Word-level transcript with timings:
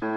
God 0.00 0.08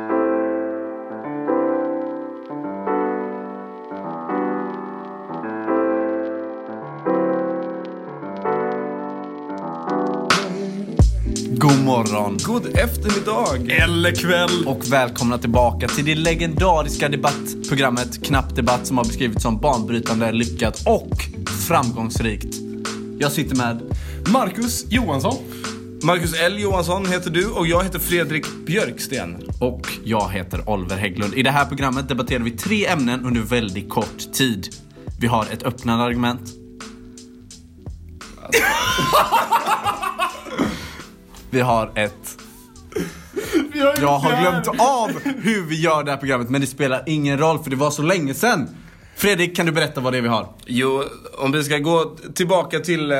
morgon 11.86 12.38
God 12.44 12.66
eftermiddag! 12.66 13.72
Eller 13.72 14.16
kväll. 14.16 14.68
och 14.68 14.92
välkomna 14.92 15.38
tillbaka 15.38 15.88
till 15.88 16.06
det 16.06 16.16
legendariska 16.16 17.10
debattprogrammet 17.10 18.26
Knapp 18.26 18.56
Debatt 18.56 18.88
som 18.88 18.98
har 18.98 19.06
beskrivits 19.06 19.44
som 19.44 19.60
banbrytande, 19.60 20.32
lyckat 20.32 20.84
och 20.86 21.10
framgångsrikt. 21.68 22.56
Jag 23.20 23.32
sitter 23.32 23.56
med 23.56 23.82
Marcus 24.34 24.92
Johansson. 24.92 25.53
Marcus 26.04 26.34
L 26.42 26.60
Johansson 26.60 27.06
heter 27.06 27.30
du 27.30 27.50
och 27.50 27.68
jag 27.68 27.84
heter 27.84 28.00
Fredrik 28.00 28.46
Björksten. 28.66 29.50
och 29.60 29.88
jag 30.04 30.30
heter 30.30 30.70
Oliver 30.70 30.98
Hägglund. 30.98 31.34
I 31.34 31.44
det 31.44 31.52
här 31.52 31.66
programmet 31.66 32.10
debatterar 32.10 32.44
vi 32.44 32.52
tre 32.52 32.86
ämnen 32.86 33.26
under 33.26 33.42
väldigt 33.42 33.90
kort 33.90 34.34
tid. 34.34 34.68
Vi 35.20 35.28
har 35.28 35.46
ett 35.52 35.64
öppnande 35.64 36.04
argument. 36.04 36.42
Vi 41.50 41.62
har 41.62 41.92
ett... 41.96 42.38
Jag 44.02 44.18
har 44.18 44.42
glömt 44.42 44.68
av 44.68 45.10
hur 45.42 45.66
vi 45.66 45.82
gör 45.82 46.04
det 46.04 46.12
här 46.12 46.18
programmet 46.18 46.50
men 46.50 46.62
det 46.62 46.68
spelar 46.68 47.04
ingen 47.06 47.38
roll 47.38 47.64
för 47.64 47.70
det 47.70 47.76
var 47.76 47.92
så 47.92 48.02
länge 48.02 48.34
sedan. 48.34 48.70
Fredrik, 49.16 49.56
kan 49.56 49.66
du 49.66 49.72
berätta 49.72 50.02
vad 50.02 50.14
det 50.14 50.18
är 50.18 50.22
vi 50.22 50.28
har? 50.28 50.48
Jo, 50.66 51.04
om 51.38 51.52
vi 51.52 51.64
ska 51.64 51.78
gå 51.78 52.18
tillbaka 52.36 52.80
till, 52.80 53.12
eh, 53.12 53.18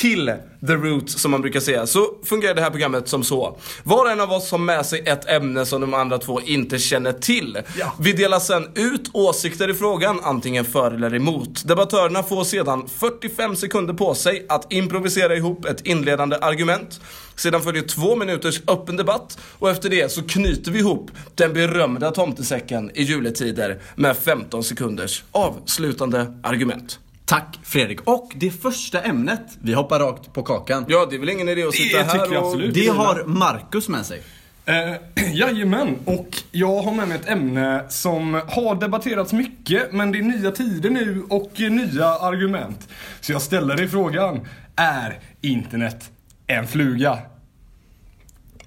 till 0.00 0.32
the 0.66 0.72
roots 0.72 1.20
som 1.20 1.30
man 1.30 1.40
brukar 1.40 1.60
säga, 1.60 1.86
så 1.86 2.10
fungerar 2.24 2.54
det 2.54 2.60
här 2.60 2.70
programmet 2.70 3.08
som 3.08 3.24
så. 3.24 3.58
Var 3.82 4.04
och 4.04 4.10
en 4.10 4.20
av 4.20 4.32
oss 4.32 4.50
har 4.50 4.58
med 4.58 4.86
sig 4.86 5.02
ett 5.06 5.28
ämne 5.28 5.66
som 5.66 5.80
de 5.80 5.94
andra 5.94 6.18
två 6.18 6.40
inte 6.40 6.78
känner 6.78 7.12
till. 7.12 7.58
Ja. 7.78 7.92
Vi 8.00 8.12
delar 8.12 8.38
sen 8.38 8.68
ut 8.74 9.10
åsikter 9.12 9.70
i 9.70 9.74
frågan, 9.74 10.20
antingen 10.22 10.64
för 10.64 10.92
eller 10.92 11.14
emot. 11.14 11.68
Debattörerna 11.68 12.22
får 12.22 12.44
sedan 12.44 12.88
45 12.88 13.56
sekunder 13.56 13.94
på 13.94 14.14
sig 14.14 14.46
att 14.48 14.72
improvisera 14.72 15.36
ihop 15.36 15.64
ett 15.64 15.86
inledande 15.86 16.36
argument. 16.36 17.00
Sedan 17.34 17.62
följer 17.62 17.82
två 17.82 18.16
minuters 18.16 18.60
öppen 18.66 18.96
debatt 18.96 19.38
och 19.58 19.70
efter 19.70 19.90
det 19.90 20.12
så 20.12 20.22
knyter 20.22 20.72
vi 20.72 20.78
ihop 20.78 21.10
den 21.34 21.52
berömda 21.52 22.10
tomtesäcken 22.10 22.90
i 22.94 23.02
juletider 23.02 23.80
med 23.94 24.16
15 24.16 24.64
sekunders 24.64 25.24
avslutande 25.32 26.40
argument. 26.42 26.98
Tack 27.26 27.58
Fredrik. 27.62 28.00
Och 28.00 28.32
det 28.36 28.50
första 28.50 29.00
ämnet, 29.00 29.58
vi 29.62 29.72
hoppar 29.72 29.98
rakt 29.98 30.32
på 30.32 30.42
kakan. 30.42 30.84
Ja, 30.88 31.06
det 31.10 31.16
är 31.16 31.20
väl 31.20 31.28
ingen 31.28 31.48
idé 31.48 31.62
att 31.62 31.74
sitta 31.74 31.98
tycker 31.98 32.18
här 32.18 32.32
jag 32.32 32.42
och... 32.42 32.48
absolut. 32.48 32.74
Det 32.74 32.86
har 32.86 33.24
Marcus 33.24 33.88
med 33.88 34.06
sig. 34.06 34.22
Eh, 34.66 34.92
jajamän, 35.32 35.96
och 36.04 36.28
jag 36.50 36.82
har 36.82 36.94
med 36.94 37.08
mig 37.08 37.18
ett 37.18 37.28
ämne 37.28 37.84
som 37.88 38.34
har 38.34 38.80
debatterats 38.80 39.32
mycket, 39.32 39.92
men 39.92 40.12
det 40.12 40.18
är 40.18 40.22
nya 40.22 40.50
tider 40.50 40.90
nu 40.90 41.24
och 41.28 41.50
nya 41.58 42.06
argument. 42.06 42.88
Så 43.20 43.32
jag 43.32 43.42
ställer 43.42 43.76
dig 43.76 43.88
frågan, 43.88 44.40
är 44.76 45.18
internet 45.40 46.10
en 46.46 46.66
fluga? 46.66 47.18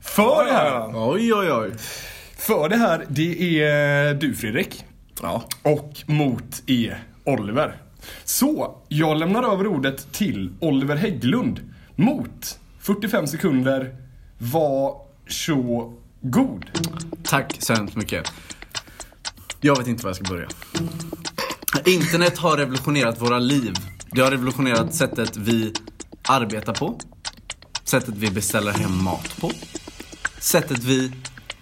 För 0.01 0.45
det 0.45 0.51
här, 0.51 0.91
Oj, 0.95 1.33
oj, 1.33 1.51
oj. 1.51 1.71
för 2.37 2.69
det 2.69 2.77
här, 2.77 3.05
det 3.07 3.61
är 3.61 4.13
du 4.13 4.35
Fredrik. 4.35 4.85
Ja. 5.21 5.43
Och 5.63 6.03
mot 6.05 6.63
er 6.67 7.03
Oliver. 7.23 7.75
Så, 8.23 8.77
jag 8.87 9.17
lämnar 9.17 9.53
över 9.53 9.67
ordet 9.67 10.11
till 10.11 10.53
Oliver 10.59 10.95
Hägglund. 10.95 11.59
Mot 11.95 12.59
45 12.79 13.27
sekunder. 13.27 13.95
Var 14.37 14.95
så 15.27 15.93
god. 16.21 16.65
Tack 17.23 17.55
så 17.59 17.73
hemskt 17.73 17.95
mycket. 17.95 18.31
Jag 19.61 19.77
vet 19.77 19.87
inte 19.87 20.03
var 20.03 20.09
jag 20.09 20.15
ska 20.15 20.25
börja. 20.25 20.47
Internet 21.85 22.37
har 22.37 22.57
revolutionerat 22.57 23.21
våra 23.21 23.39
liv. 23.39 23.73
Det 24.11 24.21
har 24.21 24.31
revolutionerat 24.31 24.93
sättet 24.93 25.37
vi 25.37 25.73
arbetar 26.27 26.73
på. 26.73 26.99
Sättet 27.83 28.15
vi 28.17 28.31
beställer 28.31 28.71
hem 28.71 29.03
mat 29.03 29.37
på. 29.41 29.51
Sättet 30.39 30.83
vi 30.83 31.11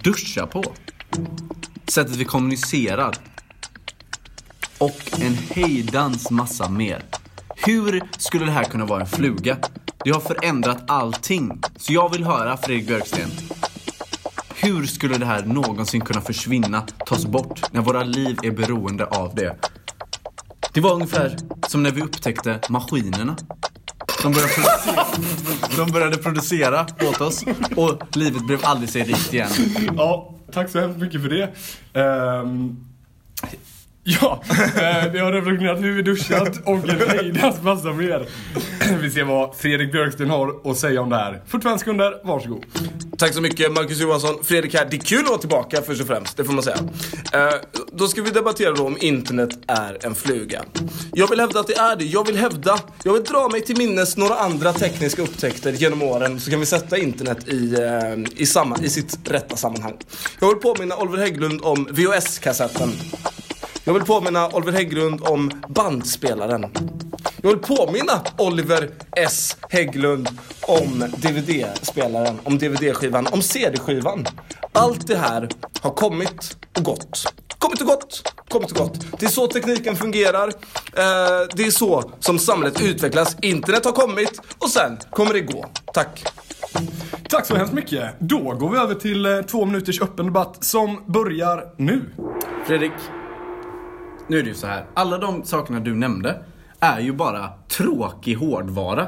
duschar 0.03 0.46
på. 0.46 0.64
Sättet 1.88 2.16
vi 2.16 2.26
kommunicerar. 2.26 3.16
Och 4.78 5.22
en 5.22 5.34
hejdans 5.34 6.32
massa 6.32 6.70
mer. 6.70 7.04
Hur 7.56 8.04
skulle 8.18 8.46
det 8.46 8.52
här 8.52 8.64
kunna 8.64 8.86
vara 8.86 9.02
en 9.02 9.08
fluga? 9.08 9.58
Det 10.04 10.12
har 10.12 10.20
förändrat 10.20 10.84
allting. 10.88 11.62
Så 11.78 11.94
jag 11.94 12.12
vill 12.12 12.24
höra 12.24 12.58
Fredrik 12.58 12.88
Björksten. 12.88 13.30
Hur 14.56 14.86
skulle 14.86 15.18
det 15.18 15.26
här 15.26 15.46
någonsin 15.46 16.02
kunna 16.02 16.22
försvinna, 16.22 16.82
tas 16.82 17.26
bort, 17.26 17.74
när 17.74 17.82
våra 17.82 18.04
liv 18.04 18.38
är 18.44 18.52
beroende 18.52 19.06
av 19.06 19.36
det? 19.36 19.56
Det 20.74 20.82
var 20.82 20.94
ungefär 20.94 21.38
som 21.68 21.84
när 21.84 21.92
vi 21.92 22.02
upptäckte 22.02 22.59
maskinerna. 22.70 23.36
De 24.24 24.34
började 24.34 24.54
producera, 24.54 25.06
de 25.78 25.92
började 25.92 26.18
producera 26.18 26.88
åt 27.09 27.22
oss 27.22 27.44
och 27.76 28.18
livet 28.18 28.48
blev 28.48 28.59
aldrig 28.64 28.90
sig 28.90 29.04
rikt 29.04 29.34
igen. 29.34 29.50
Ja, 29.98 30.36
tack 30.52 30.70
så 30.70 30.80
hemskt 30.80 31.00
mycket 31.00 31.22
för 31.22 31.30
det. 31.30 31.50
Um 32.02 32.84
ja, 34.07 34.41
eh, 34.50 35.12
det 35.12 35.19
har 35.19 35.31
revolutionerat 35.31 35.79
hur 35.79 35.95
vi 35.95 36.01
duschat 36.01 36.57
och 36.66 36.90
en 36.90 37.09
hejdans 37.09 37.62
massa 37.62 37.94
mer. 37.94 38.28
Vi 39.01 39.12
ser 39.12 39.23
vad 39.23 39.56
Fredrik 39.56 39.91
Björksten 39.91 40.29
har 40.29 40.72
att 40.72 40.78
säga 40.78 41.01
om 41.01 41.09
det 41.09 41.16
här. 41.16 41.41
45 41.47 41.79
sekunder, 41.79 42.13
varsågod. 42.23 42.66
Tack 43.17 43.34
så 43.34 43.41
mycket 43.41 43.72
Marcus 43.72 44.00
Johansson. 44.00 44.44
Fredrik 44.44 44.73
här. 44.73 44.88
Det 44.91 44.97
är 44.97 45.01
kul 45.01 45.19
att 45.19 45.29
vara 45.29 45.38
tillbaka 45.38 45.81
först 45.81 46.01
och 46.01 46.07
främst, 46.07 46.38
det 46.38 46.44
får 46.44 46.53
man 46.53 46.63
säga. 46.63 46.78
Eh, 47.34 47.53
då 47.91 48.07
ska 48.07 48.22
vi 48.22 48.29
debattera 48.29 48.72
då 48.72 48.88
om 48.88 48.97
internet 49.01 49.50
är 49.67 50.06
en 50.06 50.16
fluga. 50.16 50.63
Jag 51.13 51.29
vill 51.29 51.40
hävda 51.40 51.59
att 51.59 51.67
det 51.67 51.78
är 51.78 51.96
det. 51.96 52.06
Jag 52.06 52.28
vill 52.28 52.38
hävda, 52.38 52.79
jag 53.03 53.13
vill 53.13 53.23
dra 53.23 53.50
mig 53.51 53.62
till 53.62 53.78
minnes 53.78 54.17
några 54.17 54.35
andra 54.35 54.73
tekniska 54.73 55.22
upptäckter 55.22 55.72
genom 55.72 56.01
åren 56.01 56.40
så 56.40 56.51
kan 56.51 56.59
vi 56.59 56.66
sätta 56.66 56.97
internet 56.97 57.47
i, 57.47 57.73
eh, 57.73 58.41
i, 58.41 58.46
samma, 58.46 58.78
i 58.78 58.90
sitt 58.90 59.19
rätta 59.25 59.56
sammanhang. 59.56 59.97
Jag 60.40 60.47
vill 60.47 60.57
påminna 60.57 60.97
Oliver 60.97 61.17
Hägglund 61.17 61.62
om 61.63 61.88
VHS-kassetten. 61.91 62.91
Jag 63.88 63.94
vill 63.94 64.03
påminna 64.03 64.48
Oliver 64.48 64.72
Hägglund 64.72 65.22
om 65.24 65.52
bandspelaren. 65.68 66.66
Jag 67.42 67.50
vill 67.50 67.59
påminna 67.59 68.22
Oliver 68.38 68.90
S 69.16 69.58
Hägglund 69.70 70.30
om 70.62 71.00
DVD-spelaren, 71.18 72.40
om 72.44 72.58
DVD-skivan, 72.58 73.28
om 73.31 73.42
CD-skivan. 73.42 74.26
Allt 74.72 75.08
det 75.08 75.18
här 75.18 75.50
har 75.81 75.92
kommit 75.92 76.58
och 76.78 76.84
gått. 76.84 77.34
Kommit 77.58 77.81
och 77.81 77.88
gått, 77.88 78.34
kommit 78.50 78.72
och 78.72 78.78
gått. 78.78 79.20
Det 79.20 79.26
är 79.26 79.30
så 79.30 79.47
tekniken 79.47 79.96
fungerar. 79.96 80.47
Eh, 80.47 81.47
det 81.53 81.64
är 81.64 81.72
så 81.72 82.12
som 82.20 82.40
samhället 82.40 82.81
utvecklas. 82.81 83.38
Internet 83.42 83.86
har 83.86 83.92
kommit 83.92 84.42
och 84.58 84.70
sen 84.70 84.97
kommer 85.09 85.34
det 85.34 85.42
gå. 85.42 85.66
Tack. 85.94 86.24
Tack 87.30 87.46
så 87.46 87.56
hemskt 87.56 87.74
mycket. 87.74 88.16
Då 88.20 88.53
går 88.53 88.70
vi 88.70 88.78
över 88.78 88.96
till 88.96 89.26
eh, 89.26 89.42
två 89.42 89.66
minuters 89.66 90.02
öppen 90.02 90.26
debatt 90.26 90.64
som 90.64 91.03
börjar 91.06 91.64
nu. 91.78 92.02
Fredrik, 92.66 92.94
nu 94.28 94.40
är 94.40 94.44
det 94.44 94.50
ju 94.50 94.56
så 94.56 94.68
här. 94.68 94.86
Alla 94.94 95.18
de 95.18 95.44
sakerna 95.44 95.80
du 95.80 95.96
nämnde 95.96 96.44
är 96.80 97.00
ju 97.00 97.14
bara 97.14 97.50
tråkig 97.68 98.36
hårdvara. 98.36 99.08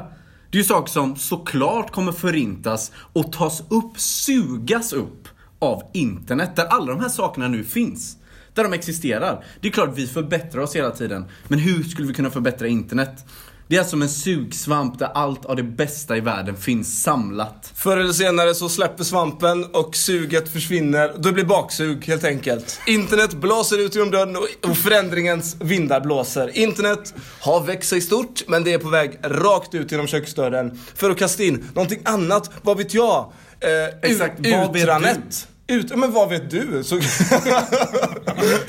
Det 0.50 0.58
är 0.58 0.62
ju 0.62 0.64
saker 0.64 0.92
som 0.92 1.16
såklart 1.16 1.90
kommer 1.90 2.12
förintas 2.12 2.92
och 3.12 3.32
tas 3.32 3.60
upp, 3.60 4.00
sugas 4.00 4.92
upp 4.92 5.28
av 5.58 5.82
internet. 5.92 6.56
Där 6.56 6.66
alla 6.66 6.86
de 6.86 7.00
här 7.00 7.08
sakerna 7.08 7.48
nu 7.48 7.64
finns. 7.64 8.16
Där 8.54 8.62
de 8.62 8.72
existerar. 8.72 9.44
Det 9.60 9.68
är 9.68 9.72
klart 9.72 9.90
vi 9.94 10.06
förbättrar 10.06 10.62
oss 10.62 10.76
hela 10.76 10.90
tiden. 10.90 11.24
Men 11.48 11.58
hur 11.58 11.82
skulle 11.82 12.08
vi 12.08 12.14
kunna 12.14 12.30
förbättra 12.30 12.68
internet? 12.68 13.26
Det 13.70 13.76
är 13.76 13.84
som 13.84 14.02
en 14.02 14.08
sugsvamp 14.08 14.98
där 14.98 15.06
allt 15.14 15.44
av 15.44 15.56
det 15.56 15.62
bästa 15.62 16.16
i 16.16 16.20
världen 16.20 16.56
finns 16.56 17.02
samlat. 17.02 17.72
Förr 17.74 17.96
eller 17.96 18.12
senare 18.12 18.54
så 18.54 18.68
släpper 18.68 19.04
svampen 19.04 19.64
och 19.64 19.96
suget 19.96 20.48
försvinner. 20.48 21.12
Då 21.18 21.32
blir 21.32 21.44
baksug 21.44 22.04
helt 22.06 22.24
enkelt. 22.24 22.80
Internet 22.86 23.34
blåser 23.34 23.78
ut 23.78 23.94
genom 23.94 24.10
dörren 24.10 24.36
och- 24.36 24.76
förändringens 24.76 25.56
vindar 25.60 26.00
blåser. 26.00 26.56
Internet 26.58 27.14
har 27.40 27.60
växt 27.62 27.88
sig 27.90 28.00
stort 28.00 28.42
men 28.48 28.64
det 28.64 28.72
är 28.72 28.78
på 28.78 28.88
väg 28.88 29.18
rakt 29.24 29.74
ut 29.74 29.92
genom 29.92 30.06
köksdörren 30.06 30.78
för 30.94 31.10
att 31.10 31.18
kasta 31.18 31.42
in 31.42 31.68
någonting 31.74 32.00
annat, 32.04 32.50
vad 32.62 32.76
vet 32.78 32.94
jag? 32.94 33.32
Eh, 33.60 34.10
Exakt, 34.10 34.34
vad 34.40 34.72
vet 34.72 34.82
utranet. 34.82 35.48
Ut, 35.70 35.96
men 35.96 36.12
vad 36.12 36.28
vet 36.28 36.50
du? 36.50 36.84
Så, 36.84 37.00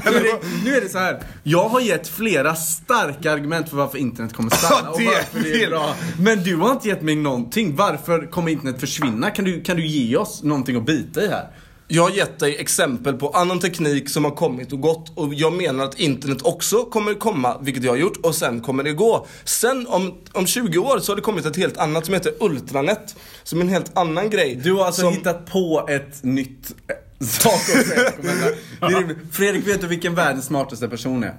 Fredrik, 0.03 0.33
nu 0.65 0.75
är 0.75 0.81
det 0.81 0.89
så 0.89 0.97
här. 0.97 1.23
Jag 1.43 1.69
har 1.69 1.79
gett 1.81 2.07
flera 2.07 2.55
starka 2.55 3.31
argument 3.31 3.69
för 3.69 3.77
varför 3.77 3.97
internet 3.97 4.33
kommer 4.33 4.49
stanna 4.49 4.89
och 4.89 4.99
det- 4.99 5.05
varför 5.05 5.39
det 5.39 5.49
det- 5.53 5.63
är 5.63 5.69
bra. 5.69 5.95
Men 6.19 6.43
du 6.43 6.55
har 6.55 6.71
inte 6.71 6.87
gett 6.87 7.01
mig 7.01 7.15
någonting. 7.15 7.75
Varför 7.75 8.31
kommer 8.31 8.51
internet 8.51 8.79
försvinna? 8.79 9.29
Kan 9.31 9.45
du, 9.45 9.61
kan 9.63 9.77
du 9.77 9.87
ge 9.87 10.17
oss 10.17 10.43
någonting 10.43 10.75
att 10.77 10.85
bita 10.85 11.23
i 11.23 11.27
här? 11.27 11.47
Jag 11.93 12.03
har 12.03 12.09
gett 12.09 12.39
dig 12.39 12.57
exempel 12.57 13.17
på 13.17 13.29
annan 13.29 13.59
teknik 13.59 14.09
som 14.09 14.23
har 14.23 14.31
kommit 14.31 14.73
och 14.73 14.81
gått 14.81 15.17
och 15.17 15.33
jag 15.33 15.53
menar 15.53 15.83
att 15.83 15.99
internet 15.99 16.41
också 16.41 16.85
kommer 16.85 17.13
komma, 17.13 17.57
vilket 17.61 17.83
jag 17.83 17.91
har 17.91 17.97
gjort, 17.97 18.17
och 18.17 18.35
sen 18.35 18.61
kommer 18.61 18.83
det 18.83 18.93
gå. 18.93 19.27
Sen 19.43 19.87
om, 19.87 20.13
om 20.31 20.47
20 20.47 20.77
år 20.77 20.99
så 20.99 21.11
har 21.11 21.15
det 21.15 21.21
kommit 21.21 21.45
ett 21.45 21.55
helt 21.55 21.77
annat 21.77 22.05
som 22.05 22.13
heter 22.13 22.33
ultranet, 22.39 23.15
som 23.43 23.59
är 23.59 23.63
en 23.63 23.69
helt 23.69 23.97
annan 23.97 24.29
grej. 24.29 24.55
Du 24.63 24.73
har 24.73 24.85
alltså 24.85 25.01
som, 25.01 25.13
hittat 25.13 25.51
på 25.51 25.87
ett 25.89 26.23
nytt. 26.23 26.75
Det 27.19 28.85
är 28.85 28.99
rimligt. 28.99 29.17
Fredrik, 29.31 29.67
vet 29.67 29.81
du 29.81 29.87
vilken 29.87 30.15
världens 30.15 30.45
smartaste 30.45 30.87
person 30.87 31.23
är? 31.23 31.35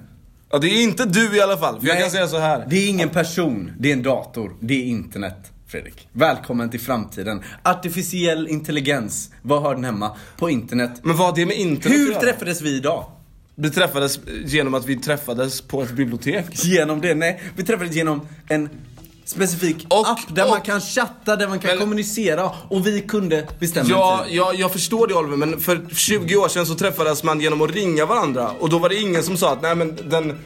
Ja, 0.51 0.57
det 0.57 0.67
är 0.67 0.83
inte 0.83 1.05
du 1.05 1.37
i 1.37 1.41
alla 1.41 1.57
fall. 1.57 1.79
För 1.79 1.87
jag 1.87 1.99
kan 1.99 2.11
säga 2.11 2.27
så 2.27 2.37
här. 2.37 2.65
Det 2.69 2.75
är 2.75 2.89
ingen 2.89 3.09
person, 3.09 3.71
det 3.79 3.89
är 3.89 3.93
en 3.93 4.03
dator. 4.03 4.55
Det 4.59 4.73
är 4.73 4.83
internet. 4.83 5.52
Fredrik. 5.73 6.07
Välkommen 6.11 6.69
till 6.69 6.79
framtiden. 6.79 7.41
Artificiell 7.63 8.47
intelligens. 8.47 9.29
Var 9.41 9.61
hör 9.61 9.75
den 9.75 9.83
hemma? 9.83 10.11
På 10.37 10.49
internet. 10.49 10.91
Men 11.03 11.17
vad 11.17 11.27
har 11.27 11.35
det 11.35 11.45
med 11.45 11.57
internet 11.57 11.97
Hur 11.99 12.13
träffades 12.13 12.61
vi 12.61 12.75
idag? 12.77 13.05
Vi 13.55 13.69
träffades 13.69 14.19
genom 14.45 14.73
att 14.73 14.85
vi 14.85 14.95
träffades 14.95 15.61
på 15.61 15.83
ett 15.83 15.91
bibliotek. 15.91 16.45
Genom 16.65 17.01
det? 17.01 17.15
Nej, 17.15 17.43
vi 17.55 17.63
träffades 17.63 17.95
genom 17.95 18.27
en 18.49 18.69
specifik 19.25 19.85
Och- 19.89 20.09
app 20.09 20.35
där 20.35 20.43
och- 20.43 20.49
man 20.49 20.61
kan 20.61 20.81
chatta, 20.81 21.35
där 21.35 21.47
man 21.47 21.59
kan 21.59 21.69
Men- 21.71 21.79
kommunicera 21.79 22.51
och 22.69 22.87
vi 22.87 23.01
kunde 23.01 23.47
bestämma 23.59 23.89
Ja, 23.89 24.25
ja, 24.29 24.53
jag 24.53 24.71
förstår 24.71 25.07
det 25.07 25.13
Oliver, 25.13 25.37
men 25.37 25.59
för 25.59 25.81
20 25.95 26.35
år 26.37 26.47
sedan 26.47 26.65
så 26.65 26.75
träffades 26.75 27.23
man 27.23 27.41
genom 27.41 27.61
att 27.61 27.71
ringa 27.71 28.05
varandra. 28.05 28.49
Och 28.59 28.69
då 28.69 28.79
var 28.79 28.89
det 28.89 28.95
ingen 28.95 29.23
som 29.23 29.37
sa 29.37 29.53
att 29.53 29.61
nej 29.61 29.75
men 29.75 29.95
den 30.09 30.37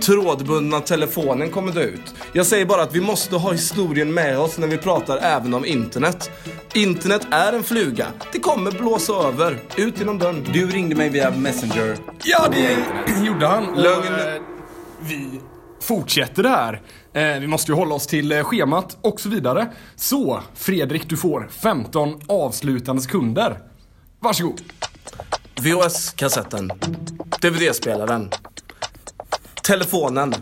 trådbundna 0.00 0.80
telefonen 0.80 1.50
kommer 1.50 1.72
dö 1.72 1.82
ut. 1.82 2.14
Jag 2.32 2.46
säger 2.46 2.66
bara 2.66 2.82
att 2.82 2.94
vi 2.94 3.00
måste 3.00 3.36
ha 3.36 3.52
historien 3.52 4.14
med 4.14 4.38
oss 4.38 4.58
när 4.58 4.66
vi 4.68 4.78
pratar 4.78 5.16
även 5.16 5.54
om 5.54 5.64
internet. 5.64 6.30
Internet 6.74 7.26
är 7.30 7.52
en 7.52 7.62
fluga. 7.62 8.06
Det 8.32 8.38
kommer 8.38 8.70
blåsa 8.70 9.12
över. 9.12 9.58
Ut 9.76 9.98
genom 9.98 10.18
dörren. 10.18 10.46
Du 10.52 10.66
ringde 10.66 10.96
mig 10.96 11.08
via 11.08 11.30
Messenger. 11.30 11.96
Ja, 12.24 12.46
det 12.52 12.76
gjorde 13.26 13.46
han. 13.46 13.64
Lögn. 13.76 14.04
eh, 14.06 14.42
vi 15.00 15.40
fortsätter 15.80 16.42
det 16.42 16.48
här. 16.48 16.82
Eh, 17.12 17.40
vi 17.40 17.46
måste 17.46 17.72
ju 17.72 17.76
hålla 17.76 17.94
oss 17.94 18.06
till 18.06 18.32
eh, 18.32 18.42
schemat 18.44 18.96
och 19.00 19.20
så 19.20 19.28
vidare. 19.28 19.66
Så, 19.96 20.40
Fredrik, 20.54 21.08
du 21.08 21.16
får 21.16 21.48
15 21.60 22.20
avslutande 22.26 23.02
sekunder. 23.02 23.58
Varsågod. 24.20 24.60
VHS-kassetten. 25.60 26.68
DVD-spelaren. 27.42 28.30
Telefonen. 29.66 30.34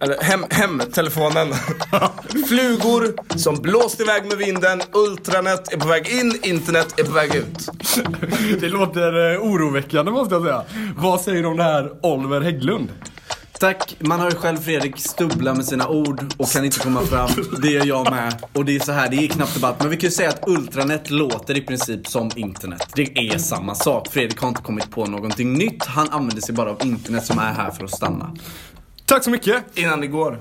Eller 0.00 0.22
hem, 0.22 0.44
hemtelefonen. 0.50 1.48
Flugor 2.48 3.36
som 3.38 3.56
blåst 3.62 4.00
iväg 4.00 4.24
med 4.24 4.38
vinden. 4.38 4.82
Ultranet 4.92 5.72
är 5.72 5.76
på 5.76 5.88
väg 5.88 6.08
in. 6.08 6.40
Internet 6.42 7.00
är 7.00 7.04
på 7.04 7.12
väg 7.12 7.34
ut. 7.34 7.68
Det 8.60 8.68
låter 8.68 9.32
eh, 9.32 9.40
oroväckande 9.40 10.10
måste 10.12 10.34
jag 10.34 10.42
säga. 10.44 10.62
Vad 10.96 11.20
säger 11.20 11.42
du 11.42 11.48
om 11.48 11.56
det 11.56 11.62
här 11.62 12.06
Oliver 12.06 12.40
Hägglund? 12.40 12.88
Tack, 13.60 13.96
man 14.00 14.20
har 14.20 14.30
ju 14.30 14.36
själv 14.36 14.56
Fredrik 14.56 14.98
stubbla 14.98 15.54
med 15.54 15.64
sina 15.64 15.88
ord 15.88 16.24
och 16.36 16.48
kan 16.48 16.64
inte 16.64 16.78
komma 16.78 17.00
fram. 17.00 17.30
Det 17.62 17.68
gör 17.68 17.86
jag 17.86 18.10
med. 18.10 18.34
Och 18.52 18.64
det 18.64 18.76
är 18.76 18.80
så 18.80 18.92
här, 18.92 19.08
det 19.10 19.16
är 19.16 19.28
knappt 19.28 19.54
debatt. 19.54 19.76
Men 19.80 19.90
vi 19.90 19.96
kan 19.96 20.08
ju 20.08 20.14
säga 20.14 20.28
att 20.28 20.48
ultranet 20.48 21.10
låter 21.10 21.56
i 21.56 21.60
princip 21.60 22.06
som 22.06 22.30
internet. 22.36 22.88
Det 22.94 23.18
är 23.18 23.38
samma 23.38 23.74
sak. 23.74 24.08
Fredrik 24.08 24.40
har 24.40 24.48
inte 24.48 24.62
kommit 24.62 24.90
på 24.90 25.06
någonting 25.06 25.52
nytt. 25.52 25.84
Han 25.84 26.08
använder 26.10 26.42
sig 26.42 26.54
bara 26.54 26.70
av 26.70 26.86
internet 26.86 27.26
som 27.26 27.38
är 27.38 27.52
här 27.52 27.70
för 27.70 27.84
att 27.84 27.90
stanna. 27.90 28.36
Tack 29.04 29.24
så 29.24 29.30
mycket. 29.30 29.78
Innan 29.78 30.00
det 30.00 30.06
går. 30.06 30.40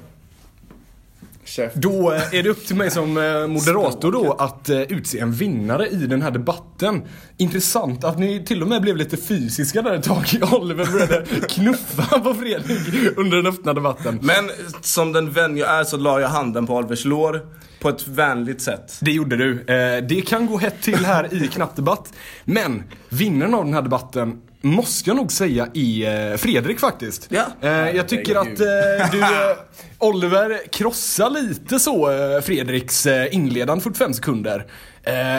Då 1.73 2.11
eh, 2.11 2.33
är 2.33 2.43
det 2.43 2.49
upp 2.49 2.65
till 2.65 2.75
mig 2.75 2.91
som 2.91 3.17
eh, 3.17 3.47
moderator 3.47 4.11
då 4.11 4.33
att 4.33 4.69
eh, 4.69 4.81
utse 4.81 5.19
en 5.19 5.31
vinnare 5.31 5.87
i 5.87 5.95
den 5.95 6.21
här 6.21 6.31
debatten. 6.31 7.01
Intressant 7.37 8.03
att 8.03 8.19
ni 8.19 8.45
till 8.45 8.61
och 8.61 8.67
med 8.67 8.81
blev 8.81 8.97
lite 8.97 9.17
fysiska 9.17 9.81
där 9.81 9.93
ett 9.93 10.03
tag. 10.03 10.25
Oliver 10.51 10.85
började 10.85 11.25
knuffa 11.49 12.19
på 12.19 12.33
Fredrik 12.33 13.17
under 13.17 13.37
den 13.37 13.47
öppna 13.47 13.73
debatten. 13.73 14.19
Men 14.21 14.51
som 14.81 15.11
den 15.11 15.31
vän 15.31 15.57
jag 15.57 15.69
är 15.69 15.83
så 15.83 15.97
la 15.97 16.19
jag 16.19 16.29
handen 16.29 16.67
på 16.67 16.75
Olivers 16.75 17.05
lår. 17.05 17.47
På 17.81 17.89
ett 17.89 18.07
vänligt 18.07 18.61
sätt. 18.61 18.97
Det 19.01 19.11
gjorde 19.11 19.37
du. 19.37 19.63
Det 20.07 20.21
kan 20.27 20.45
gå 20.45 20.57
hett 20.57 20.81
till 20.81 21.05
här 21.05 21.33
i 21.33 21.47
knappdebatt. 21.47 22.13
Men 22.45 22.83
vinnaren 23.09 23.53
av 23.53 23.65
den 23.65 23.73
här 23.73 23.81
debatten 23.81 24.41
måste 24.63 25.09
jag 25.09 25.17
nog 25.17 25.31
säga 25.31 25.67
är 25.73 26.31
eh, 26.31 26.37
Fredrik 26.37 26.79
faktiskt. 26.79 27.27
Ja. 27.29 27.43
Eh, 27.61 27.69
Jag 27.71 28.07
tycker 28.07 28.35
att 28.35 28.47
eh, 28.59 29.11
du, 29.11 29.21
eh, 29.21 29.29
Oliver, 29.99 30.61
krossar 30.71 31.29
lite 31.29 31.79
så 31.79 32.11
eh, 32.11 32.41
Fredriks 32.41 33.05
eh, 33.05 33.35
inledande 33.35 33.83
45 33.83 34.13
sekunder. 34.13 34.65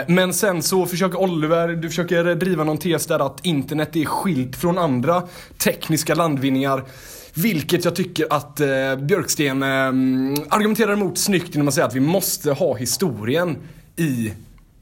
Men 0.07 0.35
sen 0.35 0.63
så 0.63 0.87
försöker 0.87 1.21
Oliver, 1.21 1.69
du 1.69 1.89
försöker 1.89 2.35
driva 2.35 2.65
någon 2.65 2.79
tes 2.79 3.07
där 3.07 3.27
att 3.27 3.47
internet 3.47 3.97
är 3.97 4.05
skilt 4.05 4.57
från 4.57 4.79
andra 4.79 5.23
tekniska 5.59 6.15
landvinningar. 6.15 6.83
Vilket 7.35 7.85
jag 7.85 7.97
tycker 7.97 8.27
att 8.31 8.61
Björksten 8.99 9.63
argumenterar 9.63 10.93
emot 10.93 11.19
snyggt 11.19 11.55
genom 11.55 11.69
att 11.69 11.75
säga 11.75 11.87
att 11.87 11.95
vi 11.95 12.01
måste 12.01 12.51
ha 12.53 12.75
historien 12.77 13.57
i 13.97 14.33